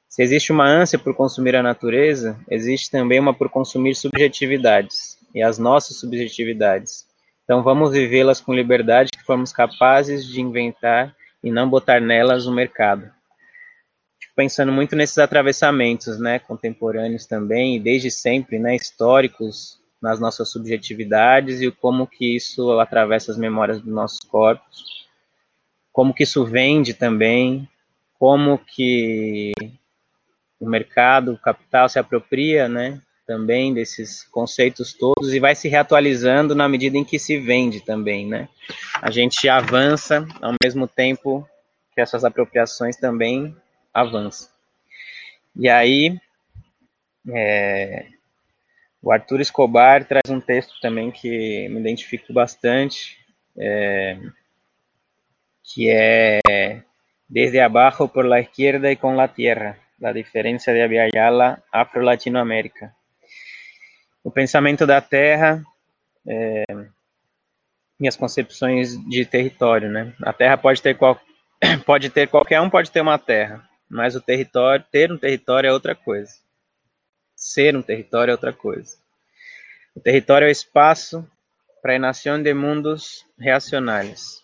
[0.08, 5.42] Se existe uma ânsia por consumir a natureza, existe também uma por consumir subjetividades, e
[5.42, 7.06] as nossas subjetividades
[7.44, 12.52] então vamos vivê-las com liberdade que formos capazes de inventar e não botar nelas o
[12.52, 13.10] mercado.
[14.18, 20.50] Fico pensando muito nesses atravessamentos, né, contemporâneos também, e desde sempre, né, históricos, nas nossas
[20.50, 25.06] subjetividades e como que isso atravessa as memórias dos nossos corpos,
[25.90, 27.66] como que isso vende também,
[28.18, 29.52] como que
[30.60, 36.54] o mercado, o capital se apropria, né, também desses conceitos todos e vai se reatualizando
[36.54, 38.48] na medida em que se vende também, né?
[39.00, 41.48] A gente avança ao mesmo tempo
[41.94, 43.56] que essas apropriações também
[43.92, 44.48] avançam.
[45.56, 46.18] E aí,
[47.32, 48.06] é,
[49.00, 53.18] o Arthur Escobar traz um texto também que me identifico bastante,
[53.56, 54.18] é,
[55.62, 56.82] que é
[57.28, 62.94] Desde abajo por la izquierda y con la tierra, la diferencia de Aviala Afro-Latinoamérica
[64.24, 65.62] o pensamento da terra
[66.26, 66.64] é,
[68.00, 70.14] e as concepções de território, né?
[70.22, 71.20] A terra pode ter qual,
[71.84, 75.72] pode ter qualquer um pode ter uma terra, mas o território, ter um território é
[75.72, 76.32] outra coisa.
[77.36, 78.96] Ser um território é outra coisa.
[79.94, 81.28] O território é o espaço
[81.82, 84.42] para a nação de mundos reacionários.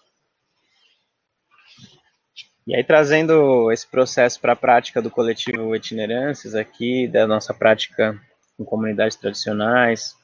[2.67, 8.21] E aí, trazendo esse processo para a prática do coletivo Itinerâncias aqui, da nossa prática
[8.61, 10.15] com comunidades tradicionais,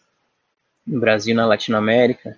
[0.87, 2.37] no Brasil, na Latinoamérica.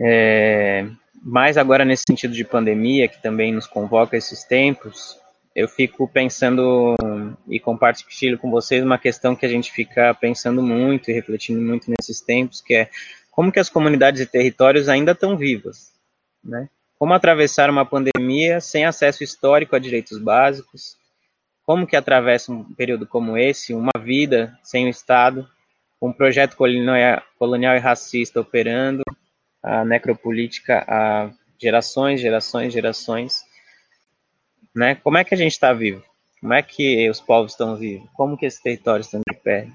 [0.00, 0.86] É,
[1.22, 5.16] mas agora nesse sentido de pandemia, que também nos convoca esses tempos,
[5.54, 6.96] eu fico pensando
[7.48, 11.88] e compartilho com vocês uma questão que a gente fica pensando muito e refletindo muito
[11.88, 12.90] nesses tempos, que é
[13.30, 15.92] como que as comunidades e territórios ainda estão vivas,
[16.42, 16.68] né?
[16.98, 20.96] Como atravessar uma pandemia sem acesso histórico a direitos básicos,
[21.64, 25.48] como que atravessa um período como esse, uma vida sem o Estado,
[26.00, 29.02] um projeto colonial, e racista operando,
[29.62, 33.42] a necropolítica há gerações, gerações, gerações,
[34.74, 34.94] né?
[34.96, 36.04] Como é que a gente está vivo?
[36.40, 38.06] Como é que os povos estão vivos?
[38.12, 39.68] Como que esses territórios estão de pé?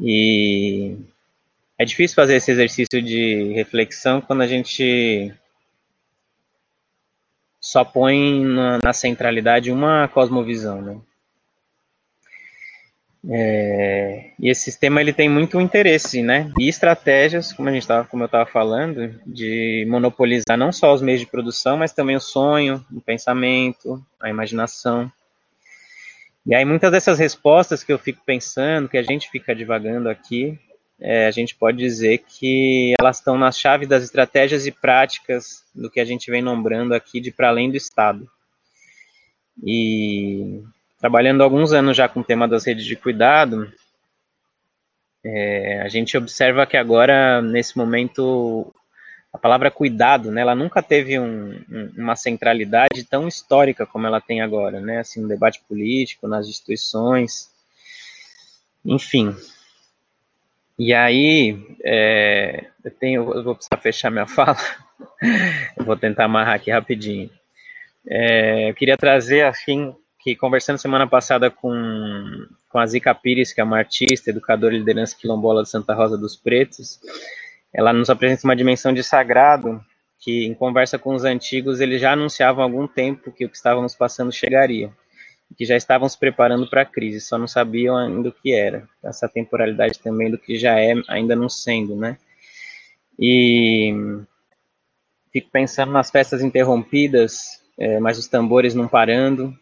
[0.00, 0.96] E
[1.78, 5.34] é difícil fazer esse exercício de reflexão quando a gente
[7.62, 11.00] só põe na, na centralidade uma cosmovisão, né?
[13.30, 16.50] É, e esse sistema ele tem muito interesse, né?
[16.58, 21.00] E estratégias, como a gente tava, como eu estava falando, de monopolizar não só os
[21.00, 25.10] meios de produção, mas também o sonho, o pensamento, a imaginação.
[26.44, 30.58] E aí muitas dessas respostas que eu fico pensando, que a gente fica divagando aqui,
[31.00, 35.90] é, a gente pode dizer que elas estão na chave das estratégias e práticas do
[35.90, 38.28] que a gente vem nombrando aqui de para além do Estado.
[39.64, 40.62] E
[41.00, 43.72] trabalhando alguns anos já com o tema das redes de cuidado,
[45.24, 48.74] é, a gente observa que agora, nesse momento,
[49.32, 54.20] a palavra cuidado, né, ela nunca teve um, um, uma centralidade tão histórica como ela
[54.20, 57.50] tem agora, né, assim, no debate político, nas instituições,
[58.84, 59.34] enfim.
[60.78, 64.56] E aí, é, eu, tenho, eu vou precisar fechar minha fala,
[65.76, 67.30] eu vou tentar amarrar aqui rapidinho.
[68.08, 73.60] É, eu queria trazer, assim, que conversando semana passada com, com a Zica Pires, que
[73.60, 77.00] é uma artista, educadora e liderança quilombola de Santa Rosa dos Pretos,
[77.72, 79.80] ela nos apresenta uma dimensão de sagrado
[80.20, 83.56] que, em conversa com os antigos, eles já anunciavam há algum tempo que o que
[83.56, 84.92] estávamos passando chegaria,
[85.52, 88.88] que já estavam se preparando para a crise, só não sabiam ainda o que era.
[89.02, 92.16] Essa temporalidade também do que já é, ainda não sendo, né?
[93.18, 93.94] E
[95.32, 99.56] fico pensando nas festas interrompidas, é, mas os tambores não parando,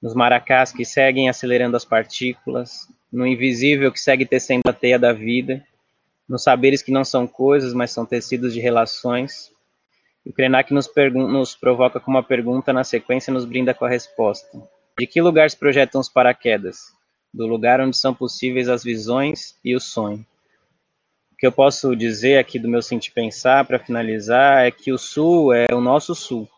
[0.00, 5.12] nos maracás que seguem acelerando as partículas, no invisível que segue tecendo a teia da
[5.12, 5.64] vida,
[6.28, 9.52] nos saberes que não são coisas, mas são tecidos de relações.
[10.24, 13.88] E o Krenak nos, nos provoca com uma pergunta, na sequência nos brinda com a
[13.88, 14.48] resposta.
[14.98, 16.92] De que lugar se projetam os paraquedas?
[17.32, 20.24] Do lugar onde são possíveis as visões e o sonho.
[21.32, 24.98] O que eu posso dizer aqui do meu sentir pensar, para finalizar, é que o
[24.98, 26.48] sul é o nosso sul.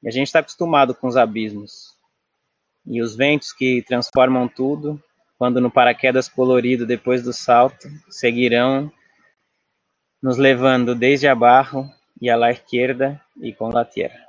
[0.00, 1.96] E a gente está acostumado com os abismos
[2.86, 5.02] e os ventos que transformam tudo,
[5.36, 8.92] quando no paraquedas colorido depois do salto, seguirão
[10.22, 11.84] nos levando desde abaixo
[12.20, 14.25] e a la esquerda e com la tierra.